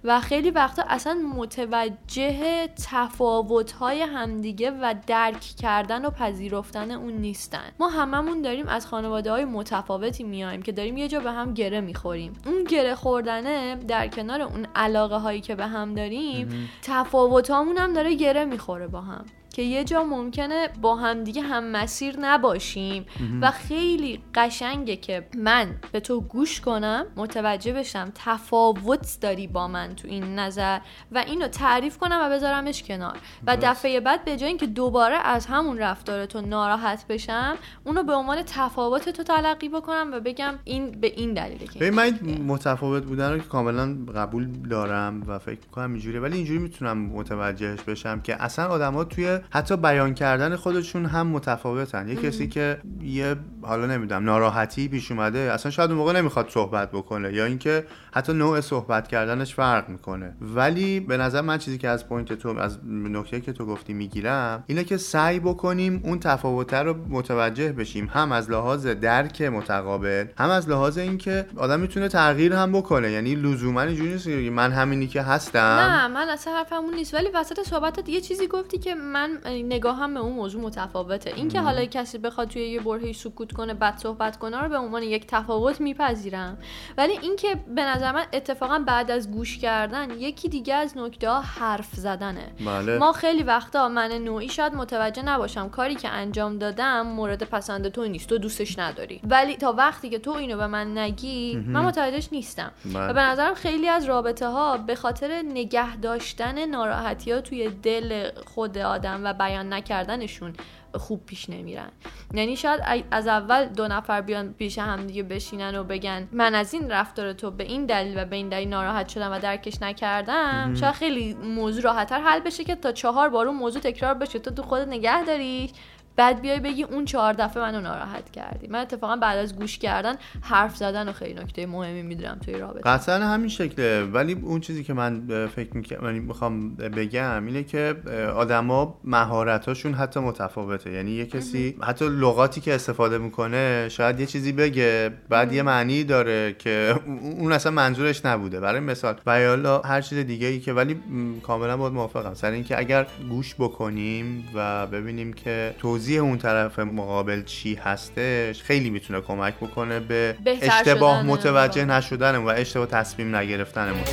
و 0.04 0.20
خیلی 0.20 0.50
وقتا 0.50 0.82
اصلا 0.88 1.14
متوجه 1.14 2.68
تفاوت‌های 2.90 4.02
همدیگه 4.02 4.70
و 4.70 4.94
درک 5.06 5.40
کردن 5.40 6.04
و 6.04 6.10
پذیرفتن 6.10 6.90
اون 6.90 7.12
نیستن. 7.12 7.72
ما 7.80 7.88
هممون 7.88 8.42
داریم 8.42 8.68
از 8.68 8.86
خانواده 8.86 9.30
های 9.30 9.44
متفاوتی 9.44 10.24
میایم 10.24 10.62
که 10.62 10.72
داریم 10.72 10.96
یه 10.96 11.08
جا 11.08 11.20
به 11.20 11.32
هم 11.32 11.54
گره 11.54 11.80
می‌خوریم. 11.80 12.32
اون 12.46 12.64
گره 12.64 12.94
خوردنه 12.94 13.76
در 13.76 14.08
کنار 14.08 14.42
اون 14.42 14.66
علاقه 14.74 15.16
هایی 15.16 15.40
که 15.40 15.54
به 15.54 15.66
هم 15.66 15.94
داریم 15.94 16.68
تفاوت 16.82 17.50
هم 17.50 17.92
داره 17.92 18.14
گره 18.14 18.44
می‌خوره 18.62 18.86
با 18.86 19.00
هم. 19.00 19.24
که 19.52 19.62
یه 19.62 19.84
جا 19.84 20.04
ممکنه 20.04 20.68
با 20.80 20.96
هم 20.96 21.24
دیگه 21.24 21.42
هم 21.42 21.64
مسیر 21.64 22.16
نباشیم. 22.20 23.06
و 23.40 23.50
خیلی 23.50 24.20
قشنگه 24.34 24.96
که 24.96 25.26
من 25.38 25.66
به 25.92 26.00
تو 26.00 26.20
گوش 26.20 26.60
کنم 26.60 27.06
متوجه 27.16 27.72
بشم 27.72 28.12
تفاوت 28.14 29.18
داری 29.20 29.46
با 29.46 29.68
من 29.68 29.94
تو 29.94 30.08
این 30.08 30.38
نظر 30.38 30.78
و 31.12 31.18
اینو 31.18 31.48
تعریف 31.48 31.98
کنم 31.98 32.20
و 32.22 32.30
بذارمش 32.30 32.82
کنار. 32.82 33.16
و 33.46 33.56
دفعه 33.62 34.00
بعد 34.00 34.24
به 34.24 34.36
جای 34.36 34.48
اینکه 34.48 34.66
دوباره 34.66 35.16
از 35.16 35.46
همون 35.46 35.78
رفتار 35.78 36.26
تو 36.26 36.40
ناراحت 36.40 37.06
بشم 37.06 37.56
اونو 37.84 38.02
به 38.02 38.12
عنوان 38.12 38.42
تفاوت 38.46 39.08
تو 39.08 39.22
تلقی 39.22 39.68
بکنم 39.68 40.10
و 40.12 40.20
بگم 40.20 40.54
این 40.64 40.90
به 40.90 41.06
این 41.06 41.34
دلیله 41.34 41.66
که 41.66 41.90
من 41.90 42.10
متفاوت 42.46 43.02
بودن 43.04 43.32
رو 43.32 43.38
که 43.38 43.44
کاملا 43.44 43.96
قبول 44.16 44.48
دارم 44.70 45.22
و 45.26 45.38
فکر 45.38 45.58
می‌کنم 45.66 45.92
اینجوری 45.92 46.18
ولی 46.18 46.36
اینجوری 46.36 46.58
می‌تونم 46.58 46.98
متوجهش 46.98 47.80
بشم 47.80 48.20
که 48.20 48.42
اصلا 48.42 48.66
آدما 48.66 49.04
توی 49.04 49.38
حتی 49.50 49.76
بیان 49.76 50.14
کردن 50.14 50.56
خودشون 50.56 51.06
هم 51.06 51.26
متفاوتن. 51.26 52.08
یه 52.08 52.16
کسی 52.16 52.48
که 52.48 52.78
یه 53.02 53.36
حالا 53.62 53.86
نمی‌دونم 53.86 54.24
ناراحتی 54.24 54.88
پیش 54.88 55.10
اومده 55.10 55.38
اصلا 55.38 55.70
شاید 55.70 55.90
اون 55.90 55.98
موقع 55.98 56.12
نمی‌خواد 56.12 56.48
صحبت 56.48 56.90
بکنه 56.90 57.32
یا 57.32 57.44
اینکه 57.44 57.86
حتی 58.14 58.32
نوع 58.32 58.60
صحبت 58.60 59.08
کردنش 59.08 59.54
فرق 59.54 59.88
می‌کنه. 59.88 60.36
ولی 60.40 61.00
به 61.00 61.16
نظر 61.16 61.40
من 61.40 61.58
چیزی 61.58 61.78
که 61.78 61.88
از 61.88 62.08
point 62.08 62.32
تو 62.32 62.58
از 62.58 62.78
نکته 62.88 63.40
که 63.40 63.52
تو 63.52 63.66
گفتی 63.66 63.92
می‌گیرم 63.92 64.64
اینه 64.66 64.84
که 64.84 64.96
سعی 64.96 65.40
بکنیم 65.40 66.00
اون 66.04 66.18
تفاوت 66.18 66.74
رو 66.74 66.96
متوجه 67.08 67.72
بشیم. 67.72 68.10
هم 68.12 68.32
از 68.32 68.50
لحاظ 68.50 68.86
درک 68.86 69.42
متقابل 69.42 70.24
هم 70.38 70.50
از 70.50 70.68
لحاظ 70.68 70.98
اینکه 70.98 71.46
آدم 71.56 71.80
می‌تونه 71.80 72.08
تغییر 72.08 72.52
هم 72.52 72.72
بکنه. 72.72 73.10
یعنی 73.10 73.34
لزوما 73.34 73.82
اینجوری 73.82 74.12
نیست 74.12 74.24
که 74.24 74.50
من 74.50 74.72
همینی 74.72 75.06
که 75.06 75.22
هستم. 75.22 75.58
نه 75.58 76.08
من 76.08 76.28
اصلا 76.28 76.52
حرفمون 76.52 76.94
نیست. 76.94 77.14
ولی 77.14 77.28
وسط 77.34 77.60
صحبتت 77.60 78.08
یه 78.08 78.20
چیزی 78.20 78.46
گفتی 78.46 78.78
که 78.78 78.94
من 78.94 79.31
نگاهم 79.46 80.14
به 80.14 80.20
اون 80.20 80.32
موضوع 80.32 80.62
متفاوته. 80.62 81.32
اینکه 81.36 81.60
حالا 81.60 81.84
کسی 81.84 82.18
بخواد 82.18 82.48
توی 82.48 82.62
یه 82.62 82.80
برهه 82.80 83.12
سکوت 83.12 83.52
کنه 83.52 83.74
بد 83.74 83.96
صحبت 83.96 84.38
کنه 84.38 84.60
رو 84.60 84.68
به 84.68 84.78
عنوان 84.78 85.02
یک 85.02 85.26
تفاوت 85.26 85.80
میپذیرم. 85.80 86.58
ولی 86.98 87.12
اینکه 87.22 87.54
به 87.74 87.82
نظر 87.82 88.12
من 88.12 88.24
اتفاقا 88.32 88.78
بعد 88.86 89.10
از 89.10 89.30
گوش 89.30 89.58
کردن 89.58 90.10
یکی 90.10 90.48
دیگه 90.48 90.74
از 90.74 90.98
نکته 90.98 91.30
ها 91.30 91.40
حرف 91.40 91.88
زدنه. 91.92 92.52
بله. 92.66 92.98
ما 92.98 93.12
خیلی 93.12 93.42
وقتا 93.42 93.88
من 93.88 94.12
نوعی 94.12 94.48
شاید 94.48 94.74
متوجه 94.74 95.22
نباشم 95.22 95.68
کاری 95.68 95.94
که 95.94 96.08
انجام 96.08 96.58
دادم 96.58 97.06
مورد 97.06 97.42
پسند 97.42 97.88
تو 97.88 98.04
نیست 98.04 98.28
تو 98.28 98.38
دوستش 98.38 98.78
نداری. 98.78 99.20
ولی 99.24 99.56
تا 99.56 99.72
وقتی 99.72 100.10
که 100.10 100.18
تو 100.18 100.30
اینو 100.30 100.56
به 100.56 100.66
من 100.66 100.98
نگی 100.98 101.56
من 101.56 101.84
متوجهش 101.84 102.28
نیستم. 102.32 102.72
بله. 102.84 103.08
و 103.08 103.12
به 103.12 103.20
نظرم 103.20 103.54
خیلی 103.54 103.88
از 103.88 104.04
رابطه 104.04 104.48
ها 104.48 104.76
به 104.76 104.94
خاطر 104.94 105.42
نگه 105.42 105.96
داشتن 105.96 106.66
ناراحتی 106.66 107.32
ها 107.32 107.40
توی 107.40 107.68
دل 107.68 108.30
خود 108.54 108.78
آدم 108.78 109.21
و 109.24 109.32
بیان 109.32 109.72
نکردنشون 109.72 110.52
خوب 110.94 111.26
پیش 111.26 111.50
نمیرن. 111.50 111.88
یعنی 112.34 112.56
شاید 112.56 112.80
ای- 112.90 113.04
از 113.10 113.26
اول 113.26 113.64
دو 113.64 113.88
نفر 113.88 114.20
بیان 114.20 114.52
پیش 114.52 114.78
هم 114.78 115.06
دیگه 115.06 115.22
بشینن 115.22 115.76
و 115.76 115.84
بگن 115.84 116.28
من 116.32 116.54
از 116.54 116.74
این 116.74 116.90
رفتار 116.90 117.32
تو 117.32 117.50
به 117.50 117.64
این 117.64 117.86
دلیل 117.86 118.18
و 118.18 118.24
به 118.24 118.36
این 118.36 118.48
دلیل 118.48 118.68
ناراحت 118.68 119.08
شدم 119.08 119.32
و 119.32 119.38
درکش 119.38 119.82
نکردم. 119.82 120.74
شاید 120.74 120.94
خیلی 120.94 121.34
موضوع 121.34 121.82
راحتتر 121.82 122.20
حل 122.20 122.40
بشه 122.40 122.64
که 122.64 122.74
تا 122.74 122.92
چهار 122.92 123.28
بار 123.28 123.46
اون 123.46 123.56
موضوع 123.56 123.82
تکرار 123.82 124.14
بشه. 124.14 124.38
تو 124.38 124.50
تو 124.50 124.62
خودت 124.62 124.88
نگه 124.88 125.24
داری؟ 125.24 125.70
بعد 126.16 126.40
بیای 126.40 126.60
بگی 126.60 126.82
اون 126.82 127.04
چهار 127.04 127.32
دفعه 127.32 127.62
منو 127.62 127.80
ناراحت 127.80 128.30
کردی. 128.30 128.66
من 128.66 128.78
اتفاقا 128.78 129.16
بعد 129.16 129.38
از 129.38 129.56
گوش 129.56 129.78
کردن 129.78 130.14
حرف 130.40 130.76
زدن 130.76 131.08
و 131.08 131.12
خیلی 131.12 131.34
نکته 131.34 131.66
مهمی 131.66 132.02
می‌دونم 132.02 132.38
توی 132.44 132.54
رابطه. 132.54 132.90
قطعا 132.90 133.14
همین 133.14 133.48
شکله. 133.48 134.02
ولی 134.02 134.32
اون 134.32 134.60
چیزی 134.60 134.84
که 134.84 134.92
من 134.92 135.46
فکر 135.46 135.76
می‌کنم 135.76 135.98
من 136.02 136.14
می‌خوام 136.14 136.74
بگم 136.74 137.46
اینه 137.46 137.64
که 137.64 137.96
آدما 138.36 139.00
مهارتاشون 139.04 139.94
حتی 139.94 140.20
متفاوته. 140.20 140.92
یعنی 140.92 141.10
یه 141.10 141.26
کسی 141.26 141.76
حتی 141.82 142.08
لغاتی 142.08 142.60
که 142.60 142.74
استفاده 142.74 143.18
می‌کنه 143.18 143.88
شاید 143.88 144.20
یه 144.20 144.26
چیزی 144.26 144.52
بگه 144.52 145.10
بعد 145.28 145.52
یه 145.52 145.62
معنی 145.62 146.04
داره 146.04 146.52
که 146.58 146.94
اون 147.38 147.52
اصلا 147.52 147.72
منظورش 147.72 148.24
نبوده. 148.26 148.60
برای 148.60 148.80
مثال 148.80 149.14
و 149.26 149.40
یا 149.40 149.82
هر 149.84 150.00
چیز 150.00 150.18
دیگه 150.18 150.46
ای 150.46 150.60
که 150.60 150.72
ولی 150.72 151.00
کاملا 151.42 151.76
باید 151.76 151.92
موافقم. 151.92 152.34
سر 152.34 152.50
اینکه 152.50 152.78
اگر 152.78 153.06
گوش 153.28 153.54
بکنیم 153.54 154.48
و 154.54 154.86
ببینیم 154.86 155.32
که 155.32 155.74
توضیح 156.02 156.20
اون 156.20 156.38
طرف 156.38 156.78
مقابل 156.78 157.42
چی 157.42 157.74
هستش 157.74 158.62
خیلی 158.62 158.90
می‌تونه 158.90 159.20
کمک 159.20 159.54
بکنه 159.54 160.00
به 160.00 160.36
اشتباه 160.62 161.22
متوجه 161.22 161.84
نشدنمون 161.84 162.46
و 162.46 162.48
اشتباه 162.56 162.86
تصمیم 162.86 163.36
نگرفتنمون. 163.36 164.04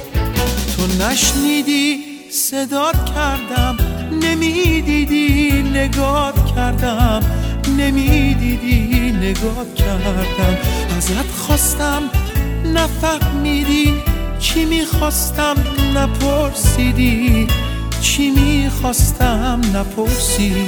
تو 0.76 1.04
نشنیدی 1.04 1.98
صدات 2.32 2.96
کردم 3.16 3.78
نمی‌دیدی 4.24 5.64
نگات 5.64 6.56
کردم 6.56 7.20
نمی‌دیدی 7.78 9.12
نگات 9.12 9.76
کردم. 9.76 10.58
ازت 10.98 11.32
خواستم 11.32 12.02
نفهمیدی 12.66 13.94
چی 14.40 14.66
می‌خواستم 14.66 15.56
نپرسیدی 15.96 17.48
چی 18.02 18.32
می‌خواستم 18.32 19.62
نپرسیدی. 19.76 20.66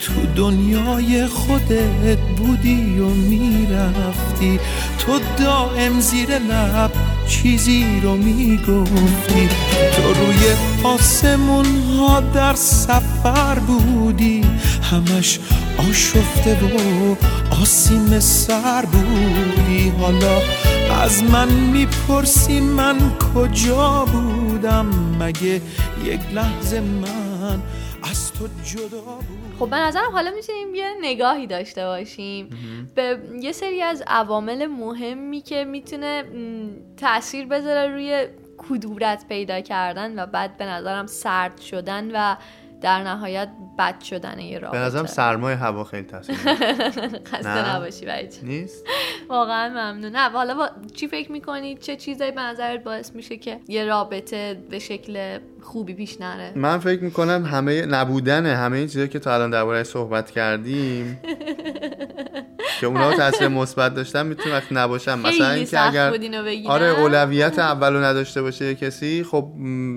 تو 0.00 0.12
دنیای 0.36 1.26
خودت 1.26 2.18
بودی 2.36 2.98
و 2.98 3.04
می‌رفتی. 3.08 4.60
تو 4.98 5.20
دائم 5.38 6.00
زیر 6.00 6.38
لب 6.38 6.90
چیزی 7.28 8.00
رو 8.02 8.16
می‌گفتی. 8.16 9.48
تو 9.96 10.02
روی 10.02 10.38
آسمون 10.84 11.66
ها 11.98 12.20
در 12.20 12.54
سفر 12.54 13.54
بودی. 13.54 14.44
همش 14.90 15.38
آشفته 15.90 16.54
و 16.54 17.16
آسیم 17.62 18.20
سر 18.20 18.84
بودی. 18.84 19.92
حالا 20.00 20.38
از 21.02 21.22
من 21.22 21.48
می‌پرسی 21.48 22.60
من 22.60 22.96
کجا 23.34 24.04
بودم؟ 24.12 24.86
مگه 25.20 25.60
یک 26.04 26.20
لحظه 26.34 26.80
من 26.80 27.58
تو 28.40 28.48
جدا 28.64 29.00
بودم 29.00 29.58
خب 29.58 29.70
به 29.70 29.76
نظرم 29.76 30.12
حالا 30.12 30.30
می‌تونیم 30.30 30.74
یه 30.74 30.94
نگاهی 31.00 31.46
داشته 31.46 31.84
باشیم. 31.84 32.50
به 32.94 33.18
یه 33.40 33.52
سری 33.52 33.82
از 33.82 34.02
عوامل 34.06 34.66
مهمی 34.66 35.40
که 35.40 35.64
می‌تونه 35.64 36.24
تاثیر 36.96 37.46
بذاره 37.46 37.92
روی 37.92 38.26
کدورت 38.58 39.28
پیدا 39.28 39.60
کردن 39.60 40.18
و 40.18 40.26
بعد 40.26 40.56
به 40.56 40.66
نظرم 40.66 41.06
سرد 41.06 41.60
شدن 41.60 42.10
و 42.14 42.36
در 42.80 43.02
نهایت 43.02 43.48
بد 43.78 44.00
شدن 44.00 44.38
یه 44.38 44.58
به 44.58 44.66
رابطه. 44.66 44.78
نظرم 44.78 45.06
سرمای 45.06 45.54
هوا 45.54 45.84
خیلی 45.84 46.02
تاثیر. 46.06 46.36
خسته. 47.32 47.76
نباشی 47.76 48.06
بچه 48.06 48.42
نیست؟ 48.42 48.84
واقعا 49.28 49.68
ممنون. 49.68 50.12
نه 50.12 50.30
حالا 50.30 50.54
با... 50.54 50.70
چی 50.94 51.08
فکر 51.08 51.32
می‌کنید 51.32 51.78
چه 51.80 51.96
چیزایی 51.96 52.32
به 52.32 52.40
نظرت 52.40 52.84
باعث 52.84 53.14
میشه 53.14 53.36
که 53.36 53.60
یه 53.68 53.84
رابطه 53.84 54.62
به 54.70 54.78
شکل 54.78 55.38
خوبی 55.62 55.94
پیش 55.94 56.20
نره؟ 56.20 56.52
من 56.54 56.78
فکر 56.78 57.02
می‌کنم 57.02 57.44
همه 57.44 57.86
نبودن 57.86 58.46
همه 58.46 58.76
این 58.76 58.86
چیزایی 58.86 59.08
که 59.08 59.18
تا 59.18 59.34
الان 59.34 59.50
درباره 59.50 59.82
صحبت 59.82 60.30
کردیم 60.30 61.20
که 62.80 62.86
اونا 62.86 63.12
تاثیر 63.16 63.48
مثبت 63.48 63.94
داشتن 63.94 64.26
می‌تونه 64.26 64.54
وقتی 64.54 64.74
نباشن 64.74 65.18
مثلا 65.18 65.50
اینکه 65.50 65.86
اگر. 65.88 66.10
آره 66.68 66.86
اولویت 67.00 67.58
اولو 67.58 67.98
نداشته 68.04 68.42
باشه 68.42 68.74
کسی 68.74 69.24
خب 69.24 69.48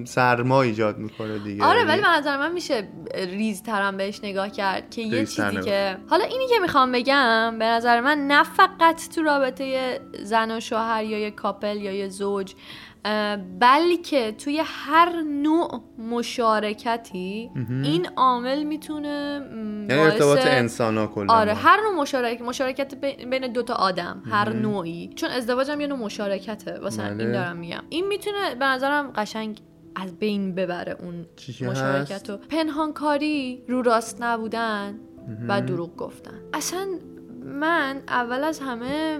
سرما 0.05 0.61
ایجاد 0.61 0.97
می‌کنه 0.97 1.39
دیگه 1.39 1.63
آره 1.63 1.77
یعنی- 1.79 1.91
ولی 1.91 2.01
به 2.01 2.07
نظر 2.07 2.37
من 2.37 2.51
میشه 2.51 2.87
ریزترم 3.15 3.97
بهش 3.97 4.19
نگاه 4.23 4.49
کرد 4.49 4.89
که 4.89 5.01
یه 5.01 5.25
چیزی 5.25 5.41
نگاه. 5.41 5.61
که 5.63 5.97
حالا 6.09 6.23
اینی 6.23 6.47
که 6.47 6.59
می‌خوام 6.61 6.91
بگم 6.91 7.55
به 7.59 7.65
نظر 7.65 8.01
من 8.01 8.17
نه 8.27 8.43
فقط 8.43 9.09
تو 9.15 9.21
رابطه 9.23 9.99
زن 10.23 10.57
و 10.57 10.59
شوهر 10.59 11.03
یا 11.03 11.19
یه 11.19 11.31
کاپل 11.31 11.77
یا 11.77 11.91
یه 11.91 12.09
زوج 12.09 12.53
بلکه 13.59 14.31
توی 14.31 14.61
هر 14.65 15.21
نوع 15.21 15.83
مشارکتی 15.97 17.51
این 17.83 18.07
عامل 18.15 18.63
می‌تونه 18.63 19.41
یعنی 19.89 20.01
ارتباط 20.01 20.39
انسان 20.47 20.97
ها 20.97 21.07
کلا 21.07 21.33
آره 21.33 21.53
هر 21.53 21.79
نوع 21.83 22.01
مشارکت 22.01 22.41
مشارکت 22.41 22.95
بین 23.25 23.53
دوتا 23.53 23.73
آدم 23.73 24.23
هر 24.25 24.53
نوعی. 24.53 25.09
چون 25.15 25.29
ازدواج 25.29 25.71
هم 25.71 25.81
یه 25.81 25.87
نوع 25.87 25.97
مشارکته 25.97 26.79
واسه 26.79 27.01
بله. 27.01 27.23
این 27.23 27.31
دارم 27.31 27.57
میگم. 27.57 27.83
این 27.89 28.07
می‌تونه 28.07 28.55
به 28.55 28.65
نظرم 28.65 29.11
قشنگ 29.15 29.61
از 29.95 30.19
بین 30.19 30.55
ببره 30.55 30.97
اون 30.99 31.25
مشارکت؟ 31.61 32.29
رو. 32.29 32.37
پنهانکاری 32.37 33.63
رو 33.67 33.81
راست 33.81 34.21
نبودن 34.21 34.99
و 35.47 35.61
دروغ 35.61 35.95
گفتن. 35.95 36.41
اصلا 36.53 36.87
من 37.45 38.01
اول 38.07 38.43
از 38.43 38.59
همه 38.59 39.19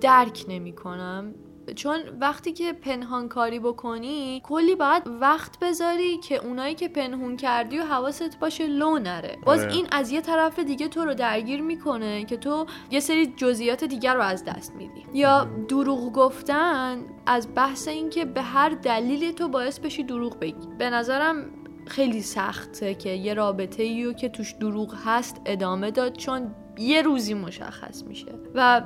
درک 0.00 0.44
نمی 0.48 0.72
کنم 0.72 1.34
چون 1.74 2.00
وقتی 2.20 2.52
که 2.52 2.72
پنهان 2.72 3.28
کاری 3.28 3.58
بکنی 3.58 4.40
کلی 4.44 4.74
باید 4.74 5.02
وقت 5.20 5.58
بذاری 5.58 6.18
که 6.18 6.44
اونایی 6.44 6.74
که 6.74 6.88
پنهون 6.88 7.36
کردی 7.36 7.78
و 7.78 7.82
حواست 7.82 8.38
باشه 8.38 8.66
لو 8.66 8.98
نره. 8.98 9.38
باز 9.44 9.62
آره. 9.62 9.72
این 9.72 9.86
از 9.90 10.10
یه 10.10 10.20
طرف 10.20 10.58
دیگه 10.58 10.88
تو 10.88 11.04
رو 11.04 11.14
درگیر 11.14 11.62
می‌کنه 11.62 12.24
که 12.24 12.36
تو 12.36 12.66
یه 12.90 13.00
سری 13.00 13.26
جزئیات 13.26 13.84
دیگر 13.84 14.14
رو 14.14 14.22
از 14.22 14.44
دست 14.44 14.74
میدی. 14.74 15.06
یا 15.12 15.44
دروغ 15.68 16.12
گفتن 16.12 17.04
از 17.26 17.48
بحث 17.54 17.88
این 17.88 18.10
که 18.10 18.24
به 18.24 18.42
هر 18.42 18.68
دلیلی 18.68 19.32
تو 19.32 19.48
باعث 19.48 19.78
بشی 19.78 20.02
دروغ 20.02 20.38
بگی. 20.38 20.68
به 20.78 20.90
نظرم 20.90 21.44
خیلی 21.86 22.22
سخته 22.22 22.94
که 22.94 23.10
یه 23.10 23.34
رابطه 23.34 23.82
ایو 23.82 24.12
که 24.12 24.28
توش 24.28 24.52
دروغ 24.52 24.94
هست 25.04 25.40
ادامه 25.46 25.90
داد 25.90 26.16
چون 26.16 26.54
یه 26.78 27.02
روزی 27.02 27.34
مشخص 27.34 28.02
میشه. 28.02 28.32
و 28.54 28.82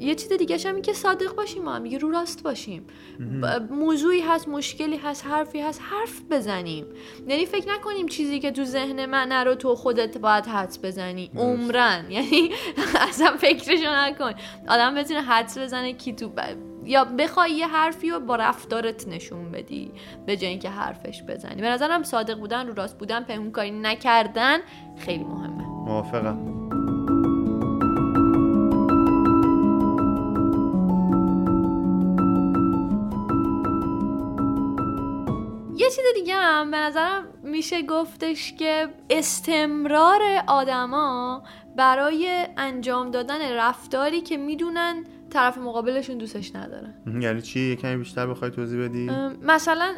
یه 0.00 0.14
چیز 0.14 0.32
دیگه 0.32 0.58
هم 0.68 0.74
این 0.74 0.82
که 0.82 0.92
صادق 0.92 1.34
باشیم 1.34 1.62
ما 1.62 1.74
هم 1.74 1.98
رو 1.98 2.10
راست 2.10 2.42
باشیم. 2.42 2.86
موضوعی 3.70 4.20
هست 4.20 4.48
مشکلی 4.48 4.96
هست 4.96 5.26
حرفی 5.26 5.60
هست 5.60 5.80
حرف 5.82 6.20
بزنیم. 6.30 6.86
یعنی 7.28 7.46
فکر 7.46 7.72
نکنیم 7.72 8.06
چیزی 8.08 8.40
که 8.40 8.50
تو 8.50 8.64
ذهن 8.64 9.06
من 9.06 9.32
رو 9.32 9.54
تو 9.54 9.74
خودت 9.74 10.18
باید 10.18 10.46
حدس 10.46 10.78
بزنی. 10.84 11.30
عمرن. 11.36 12.04
یعنی 12.10 12.50
اصلا 13.08 13.36
فکرشو 13.36 13.90
نکن. 13.90 14.32
آدم 14.68 14.94
بتونه 14.94 15.20
حدس 15.20 15.58
بزنه 15.58 15.92
کی 15.92 16.12
تو 16.12 16.30
یا 16.84 17.04
بخوای 17.04 17.50
یه 17.50 17.66
حرفی 17.66 18.10
رو 18.10 18.20
با 18.20 18.36
رفتارت 18.36 19.08
نشون 19.08 19.50
بدی 19.50 19.92
به 20.26 20.36
جای 20.36 20.50
اینکه 20.50 20.70
حرفش 20.70 21.22
بزنی. 21.22 21.60
به 21.60 21.68
نظرم 21.68 22.02
صادق 22.02 22.38
بودن 22.38 22.66
رو 22.66 22.74
راست 22.74 22.98
بودن 22.98 23.24
پنهون 23.24 23.50
کاری 23.50 23.70
نکردن 23.70 24.58
خیلی 24.98 25.24
مهمه. 25.24 25.64
موافقم. 25.64 26.59
چیز 35.90 36.04
دیگه 36.14 36.34
هم 36.34 36.70
به 36.70 36.76
نظرم 36.76 37.28
میشه 37.42 37.82
گفتش 37.82 38.54
که 38.54 38.88
استمرار 39.10 40.20
آدما 40.46 41.42
برای 41.76 42.46
انجام 42.56 43.10
دادن 43.10 43.52
رفتاری 43.52 44.20
که 44.20 44.36
می‌دونن 44.36 45.04
طرف 45.30 45.58
مقابلشون 45.58 46.18
دوستش 46.18 46.56
نداره. 46.56 46.94
یعنی 47.20 47.42
چی؟ 47.42 47.60
یه 47.60 47.76
کمی 47.76 47.96
بیشتر 47.96 48.26
بخوای 48.26 48.50
توضیح 48.50 48.84
بدی؟ 48.84 49.10
مثلا 49.42 49.94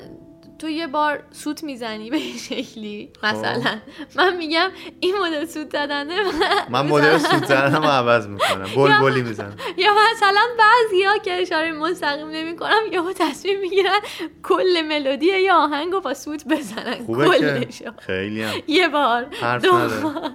تو 0.63 0.69
یه 0.69 0.87
بار 0.87 1.23
سوت 1.31 1.65
می‌زنی 1.65 2.11
به 2.11 2.17
این 2.17 2.37
شکلی؟ 2.37 3.11
مثلا. 3.23 3.81
من 4.15 4.37
میگم 4.37 4.71
این 5.01 5.15
مدل 5.19 5.45
سوت 5.45 5.67
زدنه 5.67 6.23
من 6.69 6.87
مدل 6.87 7.19
سوترم 7.19 7.75
رو 7.75 7.89
عوض 7.89 8.27
می‌کنم. 8.27 8.67
بلبلی 8.77 9.23
می‌زنم. 9.23 9.57
یا 9.77 9.91
مثلا 10.13 10.41
بعضی 10.59 11.21
که 11.25 11.33
اشاره 11.33 11.73
مستقیم 11.73 12.31
نمی 12.31 12.57
کنم 12.57 12.81
یا 12.93 13.13
تصمیم 13.13 13.61
می‌گیرن 13.61 14.01
کل 14.43 14.83
ملودی 14.89 15.27
یا 15.41 15.57
آهنگ 15.57 15.93
رو 15.93 16.01
با 16.01 16.15
سوت 16.15 16.45
بزنن. 16.49 17.07
کلشو 17.07 17.93
خیلی 17.99 18.43
هم. 18.43 18.55
یه 18.67 18.89
بار. 18.89 19.23
دو. 19.63 19.73
بار. 19.73 20.31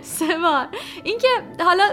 سه 0.00 0.38
بار. 0.38 0.68
اینکه 1.02 1.28
حالا 1.60 1.84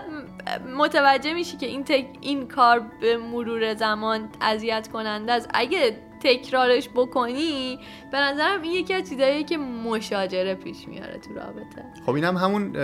متوجه 0.78 1.34
میشی 1.34 1.58
که 1.58 1.66
این 1.66 1.84
تک 1.84 2.06
این 2.22 2.48
کار 2.48 2.82
به 3.02 3.18
مرور 3.18 3.74
زمان 3.74 4.30
اذیت 4.42 4.88
کننده 4.94 5.34
است. 5.34 5.50
اگه 5.54 6.07
تکرارش 6.24 6.90
بکنی 6.96 7.80
به 8.12 8.18
نظرم 8.18 8.62
این 8.62 8.72
یکی 8.72 8.94
از 8.94 9.10
چیزاییه 9.10 9.44
که 9.44 9.58
مشاجره 9.58 10.56
پیش 10.56 10.88
میاره 10.88 11.20
تو 11.20 11.34
رابطه. 11.34 11.86
خب 12.06 12.12
اینم 12.12 12.38
همون 12.38 12.76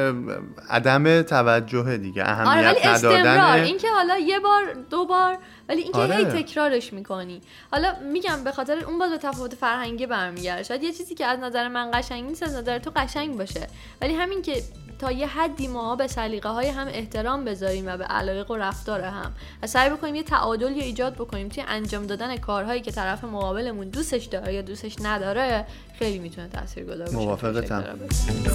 عدم 0.69 1.21
توجه 1.21 1.97
دیگه 1.97 2.21
آره 2.23 2.31
اهمیت 2.31 2.77
ولی 2.77 2.89
استمرار. 2.89 3.27
ندادن 3.27 3.63
اینکه 3.63 3.87
حالا 3.89 4.17
یه 4.17 4.39
بار 4.39 4.73
دو 4.89 5.05
بار 5.05 5.37
ولی 5.69 5.81
اینکه 5.81 5.97
آره. 5.97 6.15
هی 6.15 6.25
تکرارش 6.25 6.93
می‌کنی. 6.93 7.41
حالا 7.71 7.93
میگم 8.13 8.43
به 8.43 8.51
خاطر 8.51 8.77
اون 8.85 8.99
باز 8.99 9.11
به 9.11 9.17
تفاوت 9.17 9.55
فرهنگی 9.55 10.05
برمیگرده. 10.05 10.63
شاید 10.63 10.83
یه 10.83 10.91
چیزی 10.91 11.15
که 11.15 11.25
از 11.25 11.39
نظر 11.39 11.67
من 11.67 11.91
قشنگ 11.93 12.23
نیست 12.23 12.43
از 12.43 12.55
نظر 12.55 12.79
تو 12.79 12.91
قشنگ 12.95 13.37
باشه. 13.37 13.67
ولی 14.01 14.15
همین 14.15 14.41
که 14.41 14.63
تا 14.99 15.11
یه 15.11 15.27
حدی 15.27 15.67
ما 15.67 15.95
به 15.95 16.07
سلیقه 16.07 16.49
های 16.49 16.67
هم 16.67 16.87
احترام 16.87 17.45
بذاریم 17.45 17.87
و 17.87 17.97
به 17.97 18.03
علایق 18.03 18.51
و 18.51 18.55
رفتار 18.55 19.01
هم. 19.01 19.31
و 19.63 19.67
سعی 19.67 19.89
بکنیم 19.89 20.15
یه 20.15 20.23
تعادل 20.23 20.71
یا 20.77 20.83
ایجاد 20.83 21.13
بکنیم 21.13 21.49
توی 21.49 21.63
انجام 21.67 22.07
دادن 22.07 22.37
کارهایی 22.37 22.81
که 22.81 22.91
طرف 22.91 23.23
مقابلمون 23.23 23.89
دوستش 23.89 24.25
داره 24.25 24.53
یا 24.53 24.61
دوستش 24.61 24.95
نداره 25.01 25.65
خیلی 25.99 26.19
می‌تونه 26.19 26.47
تاثیرگذار 26.47 27.05
باشه. 27.05 27.17
موافقتم. 27.17 27.83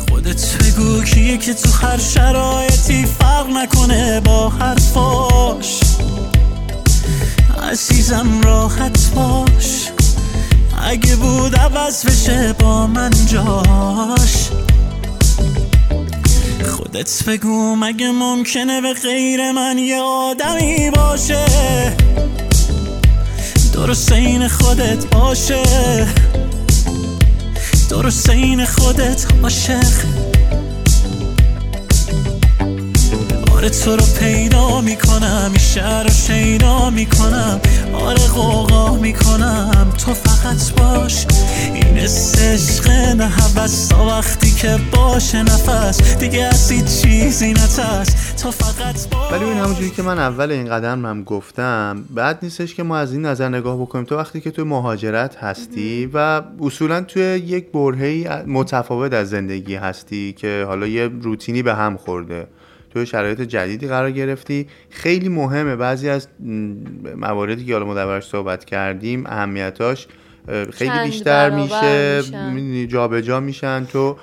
خودت 0.08 0.56
بگو 0.56 1.04
کیه 1.04 1.38
که 1.38 1.54
تو 1.54 1.70
هر 1.70 1.98
شرایطی 1.98 3.06
فرق 3.06 3.48
نکنه 3.48 4.20
با 4.20 4.48
حرفاش. 4.48 5.80
عزیزم 7.62 8.40
راحت 8.40 9.14
باش. 9.14 9.90
اگه 10.82 11.16
بود 11.16 11.56
عوض 11.56 12.06
بشه 12.06 12.52
با 12.52 12.86
من 12.86 13.10
جاش. 13.26 14.50
خودت 16.64 17.24
بگو 17.24 17.76
مگه 17.76 18.10
ممکنه 18.10 18.80
به 18.80 18.92
غیر 18.92 19.52
من 19.52 19.78
یه 19.78 20.00
آدمی 20.00 20.90
باشه؟ 20.90 21.46
درست 23.72 24.12
این 24.12 24.48
خودت 24.48 25.06
باشه. 25.06 25.62
درست 27.90 28.30
این 28.30 28.64
خودت 28.64 29.26
عاشق 29.42 30.27
آره 33.58 33.70
تو 33.70 33.96
رو 33.96 34.04
پیدا 34.20 34.80
می‌کنم 34.80 35.46
این 35.48 35.58
شهر 35.58 36.02
رو 36.02 36.10
شیدا 36.10 36.90
می‌کنم. 36.90 37.60
آره 37.94 38.26
قوقا 38.34 38.96
می‌کنم 38.96 39.92
تو 40.04 40.14
فقط 40.14 40.72
باش. 40.72 41.26
این 41.74 41.84
حس 41.84 42.42
عشق 42.42 42.90
نه 42.90 43.26
حوث 43.26 43.88
تا 43.88 44.06
وقتی 44.06 44.50
که 44.50 44.78
باشه 44.92 45.42
نفس. 45.42 46.18
دیگه 46.18 46.44
از 46.44 46.68
چیزی 47.02 47.52
نترس. 47.52 48.42
تو 48.42 48.50
فقط 48.50 49.08
باش. 49.08 49.32
ولی 49.32 49.44
این 49.44 49.56
همونجوری 49.56 49.90
که 49.90 50.02
من 50.02 50.18
اول 50.18 50.50
این 50.50 50.68
قدم 50.68 51.06
هم 51.06 51.24
گفتم 51.24 52.04
بعد 52.10 52.38
نیستش 52.42 52.74
که 52.74 52.82
ما 52.82 52.96
از 52.96 53.12
این 53.12 53.26
نظر 53.26 53.48
نگاه 53.48 53.80
بکنیم. 53.80 54.04
تو 54.04 54.16
وقتی 54.16 54.40
که 54.40 54.50
توی 54.50 54.64
مهاجرت 54.64 55.36
هستی 55.36 56.10
و 56.14 56.42
اصولا 56.60 57.00
توی 57.00 57.22
یک 57.22 57.72
برهی 57.72 58.28
متفاوت 58.46 59.12
از 59.12 59.30
زندگی 59.30 59.74
هستی 59.74 60.32
که 60.32 60.64
حالا 60.66 60.86
یه 60.86 61.10
روتینی 61.22 61.62
به 61.62 61.74
هم 61.74 61.96
خورده. 61.96 62.46
توی 62.98 63.06
شرایط 63.06 63.40
جدیدی 63.40 63.88
قرار 63.88 64.10
گرفتی. 64.10 64.66
خیلی 64.90 65.28
مهمه. 65.28 65.76
بعضی 65.76 66.08
از 66.08 66.28
مواردی 67.16 67.64
که 67.64 67.72
حالا 67.72 67.84
ما 67.84 67.94
دربارش 67.94 68.24
صحبت 68.24 68.64
کردیم 68.64 69.26
اهمیتاش 69.26 70.06
اه، 70.48 70.64
خیلی 70.64 70.98
بیشتر 71.04 71.50
میشه. 71.50 72.86
جابجا 72.86 73.40
میشن. 73.40 73.84
تو 73.84 74.16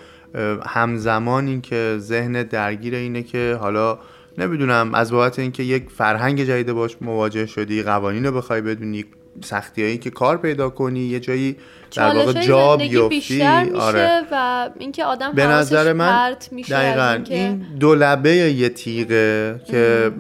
همزمان 0.66 1.48
این 1.48 1.62
که 1.62 1.96
ذهن 2.00 2.44
درگیر 2.44 2.96
اینه 2.96 3.24
که 3.24 3.58
حالا 3.60 4.00
نمی‌دونم 4.38 4.94
از 4.94 5.12
بابت 5.12 5.40
اینکه 5.40 5.64
یک 5.64 5.90
فرهنگ 5.90 6.44
جدید 6.44 6.72
باش 6.72 6.98
مواجه 7.02 7.46
شدی 7.46 7.84
قوانین 7.84 8.26
رو 8.26 8.32
بخوای 8.32 8.62
بدونی 8.62 9.06
سختی 9.44 9.84
هایی 9.84 9.98
که 9.98 10.10
کار 10.10 10.38
پیدا 10.38 10.70
کنی 10.70 11.00
یه 11.00 11.20
جایی 11.20 11.56
در 11.96 12.16
واقع 12.16 12.34
جا 12.42 12.78
بیفتی. 12.78 13.44
آره. 13.76 14.22
و 14.32 14.70
اینکه 14.80 15.06
آدم 15.06 15.32
به 15.32 15.48
نظر 15.48 15.94
من 15.94 16.36
میشه 16.52 16.76
دقیقا 16.76 17.24
این 17.30 17.66
دو 17.80 17.96
لبه 17.96 18.36
یه 18.36 18.70
تیغه 18.70 19.62
که 19.68 20.12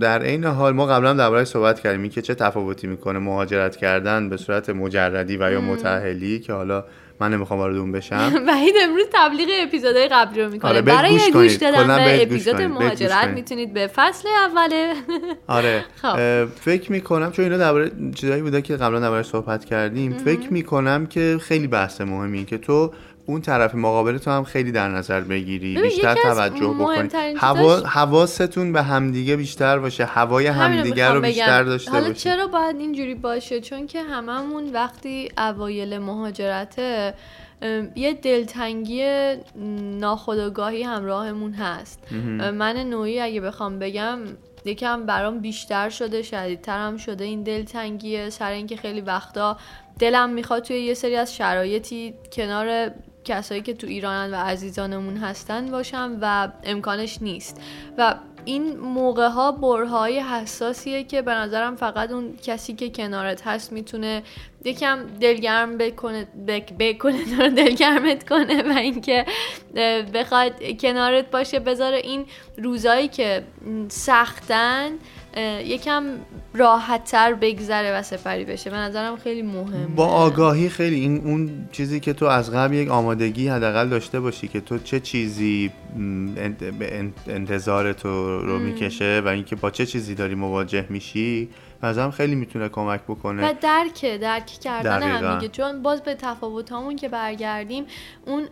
در 0.00 0.22
عین 0.22 0.44
حال 0.44 0.72
ما 0.72 0.86
قبلا 0.86 1.12
درباره‌اش 1.12 1.48
صحبت 1.48 1.80
کردیم. 1.80 2.08
که 2.08 2.22
چه 2.22 2.34
تفاوتی 2.34 2.86
می‌کنه 2.86 3.18
مهاجرت 3.18 3.76
کردن 3.76 4.28
به 4.28 4.36
صورت 4.36 4.70
مجردی 4.70 5.36
و 5.36 5.52
یا 5.52 5.60
متأهلی 5.60 6.38
که 6.38 6.52
حالا 6.52 6.84
من 7.20 7.34
نمی‌خوام 7.34 7.60
وارد 7.60 7.76
اون 7.76 7.92
بشم 7.92 8.32
وحید 8.48 8.74
امروز 8.82 9.06
تبلیغ 9.12 9.48
اپیزودهای 9.62 10.08
قبلی 10.08 10.42
رو 10.42 10.50
می‌کنه 10.50 10.70
آره، 10.70 10.82
برای 10.82 11.10
گوش 11.10 11.30
گوش. 11.30 11.54
دادن 11.54 11.86
به 12.04 12.22
اپیزود 12.22 12.62
مهاجرت. 12.62 13.28
می‌تونید 13.28 13.72
به 13.72 13.86
فصل 13.86 14.28
اوله 14.28 14.94
آره 15.58 15.84
خب. 16.02 16.44
فکر 16.46 16.92
می‌کنم 16.92 17.32
چون 17.32 17.44
اینا 17.44 17.56
درباره 17.56 17.90
چیزایی 18.14 18.42
بوده 18.42 18.62
که 18.62 18.76
قبلا 18.76 19.00
دربارش 19.00 19.26
صحبت 19.26 19.64
کردیم 19.64 20.12
فکر 20.12 20.52
می‌کنم 20.52 21.06
که 21.06 21.38
خیلی 21.40 21.66
بحث 21.66 22.00
مهمیه 22.00 22.44
که 22.44 22.58
تو 22.58 22.90
اون 23.30 23.40
طرف 23.40 23.74
مقابل 23.74 24.18
تو 24.18 24.30
هم 24.30 24.44
خیلی 24.44 24.72
در 24.72 24.88
نظر 24.88 25.20
بگیری 25.20 25.82
بیشتر 25.82 26.14
توجه 26.14 26.66
بکنی. 26.66 27.08
هوا 27.36 27.76
حواستون 27.76 28.72
به 28.72 28.82
همدیگه 28.82 29.36
بیشتر 29.36 29.78
باشه 29.78 30.04
هوای 30.04 30.46
همدیگه 30.46 31.08
رو. 31.08 31.20
بیشتر 31.20 31.62
داشته 31.62 31.90
حالا 31.90 32.08
باشی. 32.08 32.20
چرا 32.20 32.46
باید 32.46 32.76
اینجوری 32.76 33.14
باشه؟ 33.14 33.60
چون 33.60 33.86
که 33.86 34.02
هممون 34.02 34.72
وقتی 34.72 35.28
اوایل 35.38 35.98
مهاجرته 35.98 37.14
ام، 37.62 37.88
یه 37.96 38.12
دلتنگی 38.12 39.02
ناخودآگاهی 40.00 40.82
همراهمون 40.82 41.52
هست. 41.52 42.12
من 42.38 42.76
نوعی 42.76 43.20
اگه 43.20 43.40
بخوام 43.40 43.78
بگم 43.78 44.18
یکم 44.64 45.06
برام 45.06 45.40
بیشتر 45.40 45.88
شده 45.88 46.22
شدیدترم 46.22 46.96
شده 46.96 47.24
این 47.24 47.42
دلتنگیه 47.42 48.30
سر 48.30 48.50
اینکه 48.50 48.76
خیلی 48.76 49.00
وقتا 49.00 49.56
دلم 49.98 50.30
می‌خواد 50.30 50.62
توی 50.62 50.78
یه 50.78 50.94
سری 50.94 51.16
از 51.16 51.36
شرایطی 51.36 52.14
کنار 52.32 52.90
کسایی 53.24 53.62
که 53.62 53.74
تو 53.74 53.86
ایرانن 53.86 54.34
و 54.34 54.36
عزیزانمون 54.36 55.16
هستن 55.16 55.70
باشم 55.70 56.18
و 56.20 56.48
امکانش 56.64 57.22
نیست. 57.22 57.60
و 57.98 58.14
این 58.44 58.76
موقع 58.76 59.28
ها 59.28 59.52
برهای 59.52 60.20
حساسیه 60.20 61.04
که 61.04 61.22
به 61.22 61.34
نظرم 61.34 61.76
فقط 61.76 62.10
اون 62.10 62.36
کسی 62.36 62.74
که 62.74 62.90
کنارت 62.90 63.46
هست 63.46 63.72
می‌تونه 63.72 64.22
یکم 64.64 64.98
دلگرم 65.20 65.78
بکنه 65.78 66.26
بکنه 66.78 67.50
دلگرمت 67.56 68.28
کنه 68.28 68.62
و 68.62 68.78
اینکه 68.78 69.24
بخواد 70.14 70.52
کنارت 70.80 71.30
باشه. 71.30 71.58
بذاره 71.58 71.96
این 71.96 72.24
روزایی 72.58 73.08
که 73.08 73.42
سختن 73.88 74.90
یکم 75.64 76.04
راحت 76.54 77.04
تر 77.04 77.34
بگذره 77.34 77.98
و 77.98 78.02
سپری 78.02 78.44
بشه. 78.44 78.70
به 78.70 78.76
نظرم 78.76 79.16
خیلی 79.16 79.42
مهم 79.42 79.94
با 79.94 80.06
آگاهی 80.06 80.68
خیلی 80.68 81.00
این 81.00 81.22
اون 81.24 81.68
چیزی 81.72 82.00
که 82.00 82.12
تو 82.12 82.26
از 82.26 82.50
قبل 82.50 82.74
یک 82.74 82.88
آمادگی 82.88 83.48
حداقل 83.48 83.88
داشته 83.88 84.20
باشی 84.20 84.48
که 84.48 84.60
تو 84.60 84.78
چه 84.78 85.00
چیزی 85.00 85.70
انتظار 87.26 87.92
تو 87.92 88.38
رو 88.40 88.58
می‌کشه 88.58 89.22
و 89.24 89.28
اینکه 89.28 89.56
با 89.56 89.70
چه 89.70 89.86
چیزی 89.86 90.14
داری 90.14 90.34
مواجه 90.34 90.86
میشی 90.88 91.48
نظرم 91.82 92.10
خیلی 92.10 92.34
می‌تونه 92.34 92.68
کمک 92.68 93.00
بکنه. 93.02 93.50
و 93.50 93.54
درک 93.60 94.04
درک 94.20 94.46
کردن 94.46 95.02
هم 95.02 95.38
دیگه. 95.38 95.48
چون 95.52 95.82
باز 95.82 96.02
به 96.02 96.14
تفاوت 96.14 96.72
همون 96.72 96.96
که 96.96 97.08
برگردیم 97.08 97.84
اون 98.26 98.48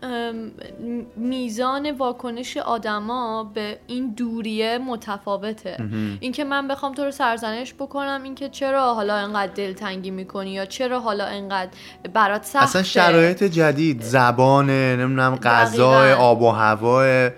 میزان 1.16 1.90
واکنش 1.90 2.56
آدما 2.56 3.44
به 3.54 3.78
این 3.86 4.14
دوریه 4.16 4.78
متفاوته. 4.78 5.76
اینکه 6.20 6.44
من 6.44 6.68
بخوام 6.68 6.94
تو 6.94 7.04
رو 7.04 7.10
سرزنش 7.10 7.74
بکنم 7.74 8.20
اینکه 8.24 8.48
چرا 8.48 8.94
حالا 8.94 9.14
انقدر 9.14 9.52
دلتنگی 9.52 10.10
می‌کنی 10.10 10.50
یا 10.50 10.66
چرا 10.66 11.00
حالا 11.00 11.24
انقدر 11.24 11.70
برات 12.12 12.44
سخته؟ 12.44 12.62
اصلا 12.62 12.82
شرایط 12.82 13.44
جدید 13.44 14.02
زبان 14.02 14.70
نمی‌دونم 14.70 15.36
غذا 15.36 16.16
آب 16.16 16.42
و 16.42 16.50
هوا 16.50 17.28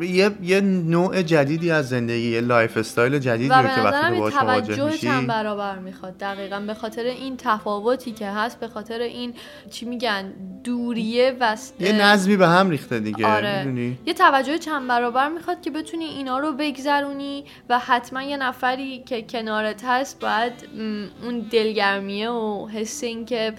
یه 0.00 0.30
یه 0.42 0.60
نوع 0.60 1.22
جدیدی 1.22 1.70
از 1.70 1.88
زندگی 1.88 2.30
یه 2.30 2.40
lifestyle 2.40 3.18
جدیدی 3.18 3.48
رو 3.48 3.62
که 3.62 3.80
وقتی 3.80 4.14
باهاش 4.14 4.34
مواجه 4.34 4.84
میشی 4.84 4.98
چند 4.98 5.26
برابر 5.26 5.78
می‌خواد 5.78 6.18
دقیقا 6.18 6.60
به 6.60 6.74
خاطر 6.74 7.02
این 7.02 7.36
تفاوتی 7.36 8.12
که 8.12 8.26
هست 8.26 8.60
به 8.60 8.68
خاطر 8.68 9.00
این 9.00 9.34
چی 9.70 9.86
میگن 9.86 10.32
دوریه 10.64 11.36
و 11.40 11.56
یه 11.80 11.92
نظمی 11.92 12.36
به 12.36 12.48
هم 12.48 12.70
ریخته 12.70 13.00
دیگه 13.00 13.26
آره. 13.26 13.96
یه 14.06 14.14
توجه 14.14 14.58
چند 14.58 14.88
برابر 14.88 15.28
می‌خواد 15.28 15.60
که 15.60 15.70
بتونی 15.70 16.04
اینا 16.04 16.38
رو 16.38 16.52
بگذرونی 16.52 17.44
و 17.68 17.78
حتما 17.78 18.22
یه 18.22 18.36
نفری 18.36 19.02
که 19.06 19.22
کنارت 19.22 19.84
هست 19.84 20.20
باید 20.20 20.52
اون 21.22 21.38
دلگرمیه 21.38 22.30
و 22.30 22.68
حس 22.68 23.04
این 23.04 23.24
که 23.24 23.52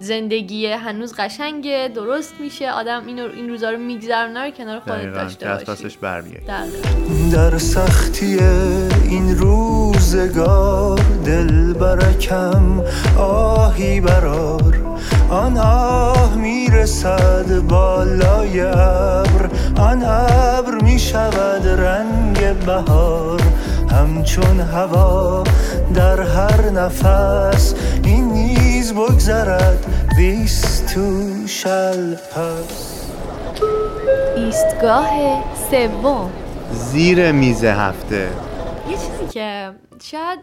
زندگی 0.00 0.66
هنوز 0.66 1.14
قشنگه 1.18 1.90
درست 1.94 2.34
میشه. 2.40 2.70
آدم 2.70 3.06
این, 3.06 3.18
این 3.18 3.48
روزا 3.48 3.70
رو 3.70 3.78
میگذرونه 3.78 4.44
رو 4.44 4.50
کنار 4.50 4.80
خودت 4.80 5.14
داشته 5.14 5.48
باشی. 5.66 5.88
در 7.32 7.58
سختی 7.58 8.38
این 9.04 9.38
روزگار 9.38 11.00
دل 11.24 11.72
برکم 11.72 12.82
آهی 13.18 14.00
برار 14.00 14.76
آن 15.30 15.56
آه 15.58 16.34
می‌رسد 16.34 17.60
بالای 17.68 18.60
ابر. 18.60 19.50
آن 19.78 20.02
ابر 20.04 20.74
می‌شود 20.82 21.66
رنگ 21.66 22.64
بهار. 22.66 23.40
همچون 23.90 24.60
هوا 24.60 25.44
در 25.94 26.20
هر 26.20 26.70
نفس 26.70 27.74
این 28.04 28.19
نیز 28.90 28.98
بگذرد 28.98 29.86
بیست 30.16 30.94
تو 30.94 31.46
شل 31.46 32.14
پس. 32.14 33.10
ایستگاه 34.36 35.44
سوم. 35.70 36.32
زیر 36.70 37.32
میز 37.32 37.64
هفته. 37.64 38.30
یه 38.88 38.96
چیزی 38.96 39.26
که 39.32 39.72
شاید 40.02 40.38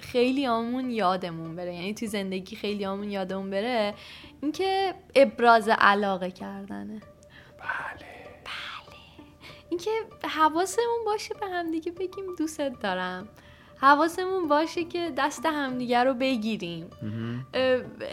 خیلی 0.00 0.46
آمون 0.46 0.90
یادمون 0.90 1.56
بره 1.56 1.74
یعنی 1.74 1.94
تو 1.94 2.06
زندگی 2.06 2.56
خیلی 2.56 2.86
آمون 2.86 3.10
یادمون 3.10 3.50
بره 3.50 3.94
اینکه 4.42 4.94
ابراز 5.14 5.68
علاقه 5.68 6.30
کردنه. 6.30 7.00
بله. 7.58 8.06
اینکه 9.70 9.90
حواسمون 10.22 11.04
باشه 11.06 11.34
به 11.40 11.46
همدیگه 11.46 11.92
بگیم 11.92 12.24
دوستت 12.38 12.72
دارم. 12.80 13.28
حواسمون 13.80 14.48
باشه 14.48 14.84
که 14.84 15.12
دست 15.18 15.46
همدیگه 15.46 16.04
رو 16.04 16.14
بگیریم. 16.14 16.90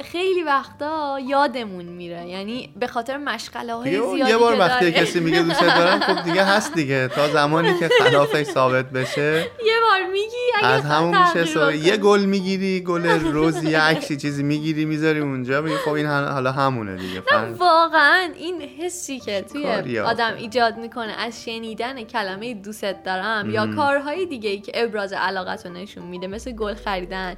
خیلی 0.04 0.44
وقتا 0.44 1.20
یادمون 1.28 1.86
میره. 1.86 2.28
یعنی 2.28 2.74
به 2.80 2.88
خاطر 2.88 3.18
مشغله 3.18 3.74
های 3.74 3.92
زیادی 3.92 4.32
یه 4.32 4.38
بار 4.38 4.60
وقتی 4.60 4.92
کسی 4.92 5.20
میگه 5.20 5.42
دوست 5.42 5.62
دارم 5.62 6.00
خب 6.00 6.24
دیگه 6.24 6.44
هست 6.44 6.74
دیگه. 6.74 7.08
تا 7.08 7.30
زمانی 7.30 7.80
که 7.80 7.90
خلافش 8.04 8.44
ثابت 8.44 8.90
بشه 8.90 9.48
یه 9.66 9.74
بار 9.90 10.12
میگی 10.12 10.64
از 10.64 10.86
همون 10.86 11.18
میشه 11.18 11.78
یه 11.78 11.98
گل 11.98 12.26
می‌گیری 12.26 12.82
گل 12.82 13.06
روز 13.08 13.64
یه 13.64 13.80
عکسی 13.80 14.18
چیزی 14.18 14.44
می‌گیری 14.44 14.86
می‌ذاری 14.86 15.20
اونجا. 15.20 15.62
میگی 15.62 15.76
خب 15.76 15.92
این 15.92 16.06
حالا 16.08 16.52
همونه 16.52 16.96
دیگه. 16.96 17.24
واقعا 17.60 18.30
این 18.36 18.62
حسی 18.62 19.20
که 19.20 19.42
توی 19.42 20.00
آدم 20.00 20.34
ایجاد 20.38 20.78
می‌کنه 20.78 21.12
از 21.12 21.44
شنیدن 21.44 22.04
کلمه 22.04 22.54
دوست 22.54 23.04
دارم 23.06 23.50
یا 23.50 23.76
کارهای 23.76 24.26
دیگه 24.26 24.50
ای 24.50 24.60
که 24.60 24.72
ابراز 24.76 25.14
علاقه 25.14 25.53
رو 25.62 25.72
نشون 25.72 26.04
میده 26.04 26.28
مثل 26.28 26.52
گل 26.52 26.74
خریدن. 26.74 27.36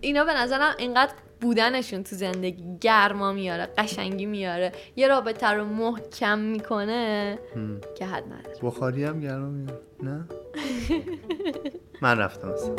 اینا 0.00 0.24
به 0.24 0.34
نظرم 0.34 0.74
اینقدر 0.78 1.12
بودنشون 1.40 2.02
تو 2.02 2.16
زندگی 2.16 2.64
گرما 2.80 3.32
میاره 3.32 3.68
قشنگی 3.78 4.26
میاره. 4.26 4.72
یه 4.96 5.08
رابطه 5.08 5.46
رو 5.46 5.64
محکم 5.64 6.38
می‌کنه 6.38 7.38
که 7.98 8.06
حد 8.06 8.24
نداره. 8.24 8.56
بخاری 8.62 9.04
هم 9.04 9.20
گرما 9.20 9.48
میاره 9.48 9.80
نه؟ 10.02 10.24
من 12.02 12.18
رفتم 12.18 12.48
اصلا. 12.48 12.74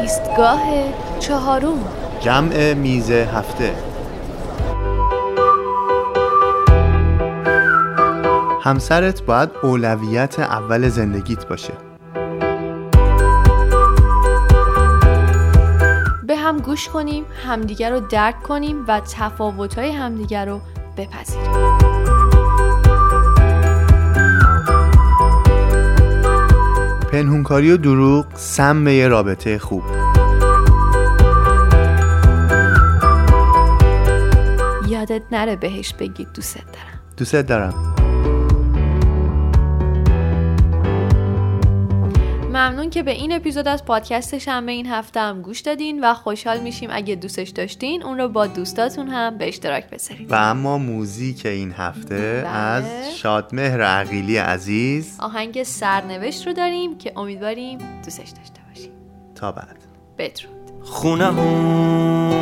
ایستگاه 0.00 0.62
چهارم. 1.20 1.84
جمع 2.20 2.74
میز 2.74 3.10
هفته. 3.10 3.74
همسرت 8.68 9.22
باید 9.22 9.50
اولویت 9.62 10.38
اول 10.38 10.88
زندگیت 10.88 11.46
باشه. 11.46 11.72
به 16.26 16.36
هم 16.36 16.58
گوش 16.58 16.88
کنیم 16.88 17.24
همدیگر 17.46 17.90
رو 17.90 18.00
درک 18.00 18.42
کنیم 18.42 18.84
و 18.88 19.00
تفاوتهای 19.00 19.90
همدیگر 19.90 20.46
رو 20.46 20.60
بپذیریم. 20.96 21.78
پنهونکاری 27.12 27.72
و 27.72 27.76
دروغ 27.76 28.26
سم 28.34 28.88
یه 28.88 29.08
رابطه 29.08 29.58
خوب. 29.58 29.82
یادت 34.88 35.22
نره 35.32 35.56
بهش 35.56 35.94
بگید 35.94 36.28
دوست 36.34 36.54
دارم. 36.54 37.00
دوست 37.16 37.36
دارم. 37.36 37.97
ممنون 42.58 42.90
که 42.90 43.02
به 43.02 43.10
این 43.10 43.32
اپیزود 43.32 43.68
از 43.68 43.84
پادکست 43.84 44.38
شنبه 44.38 44.72
این 44.72 44.86
هفته 44.86 45.20
هم 45.20 45.42
گوش 45.42 45.60
دادین 45.60 46.04
و 46.04 46.14
خوشحال 46.14 46.60
میشیم 46.60 46.88
اگه 46.92 47.14
دوستش 47.14 47.48
داشتین 47.48 48.02
اون 48.02 48.18
رو 48.18 48.28
با 48.28 48.46
دوستاتون 48.46 49.08
هم 49.08 49.38
به 49.38 49.48
اشتراک 49.48 49.90
بذارید 49.90 50.32
و 50.32 50.34
اما 50.34 50.78
موزیک 50.78 51.46
این 51.46 51.72
هفته 51.72 52.42
بله. 52.44 52.48
از 52.48 52.84
شادمهر 53.16 53.82
عقیلی 53.82 54.36
عزیز. 54.36 55.16
آهنگ 55.20 55.62
سرنوشت 55.62 56.46
رو 56.46 56.52
داریم 56.52 56.98
که 56.98 57.12
امیدواریم 57.16 57.78
دوستش 58.04 58.28
داشته 58.28 58.60
باشیم. 58.68 58.92
تا 59.34 59.52
بعد. 59.52 59.76
بدرود. 60.18 60.84
خونمون 60.84 62.32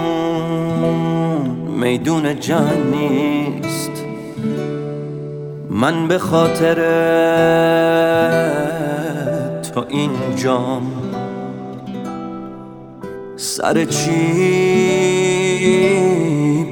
میدون 1.69 2.41
جان 2.41 2.91
نیست. 2.91 4.05
من 5.71 6.09
به 6.09 6.19
خاطر 6.19 6.77
تو 9.77 9.85
اینجام 9.89 10.83
سر 13.37 13.85
چی 13.85 14.15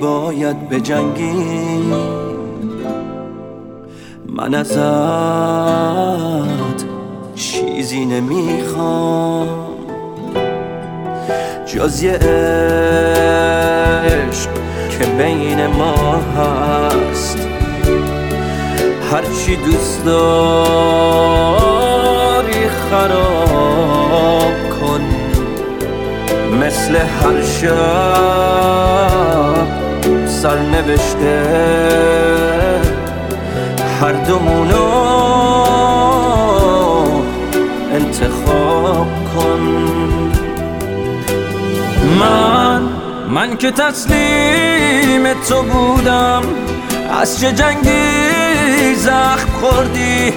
باید 0.00 0.68
به 0.68 0.80
جنگی؟ 0.80 1.32
من 4.26 4.54
ازت 4.54 4.78
چیزی 7.34 8.04
نمی‌خوام. 8.04 9.48
جز 11.66 12.04
عشق 12.04 12.20
که 14.90 15.06
بین 15.18 15.66
ما 15.66 16.16
هست. 16.16 17.38
هرچی 19.12 19.56
دوست 19.56 20.04
داری 20.04 21.73
خراب 22.90 24.54
کن. 24.80 25.04
مثل 26.60 26.96
هر 26.96 27.42
شب 27.42 27.74
سرنوشته. 30.26 31.42
هر 34.00 34.12
دومونو 34.12 34.84
انتخاب 37.92 39.06
کن. 39.34 39.62
من 42.20 42.82
من 43.28 43.56
که 43.56 43.70
تسلیم 43.70 45.34
تو 45.48 45.62
بودم 45.62 46.42
از 47.20 47.40
چه 47.40 47.52
جنگی 47.52 48.94
زخم 48.96 49.48
خوردی؟ 49.60 50.32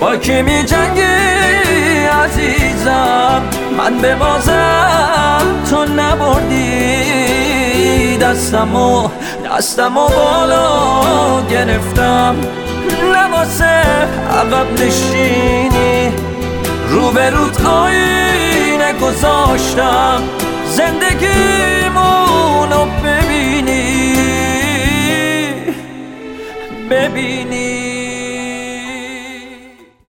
با 0.00 0.16
کی 0.16 0.42
می 0.42 0.64
جنگی 0.64 1.02
عزیزم 2.24 3.42
من 3.78 3.98
به 3.98 4.14
بازم 4.14 5.42
تو 5.70 5.84
نبردی. 5.84 7.16
دستمو 8.16 9.08
دستمو 9.44 10.08
بالا 10.08 11.42
گرفتم. 11.50 12.36
نواسه 13.14 13.82
عقب 14.30 14.82
نشینی. 14.82 16.12
روبروت 16.88 17.66
آینه 17.66 18.92
گذاشتم. 19.00 20.22
زندگیمونو 20.70 22.06
ببینی. 23.04 24.16
ببینی. 26.90 27.75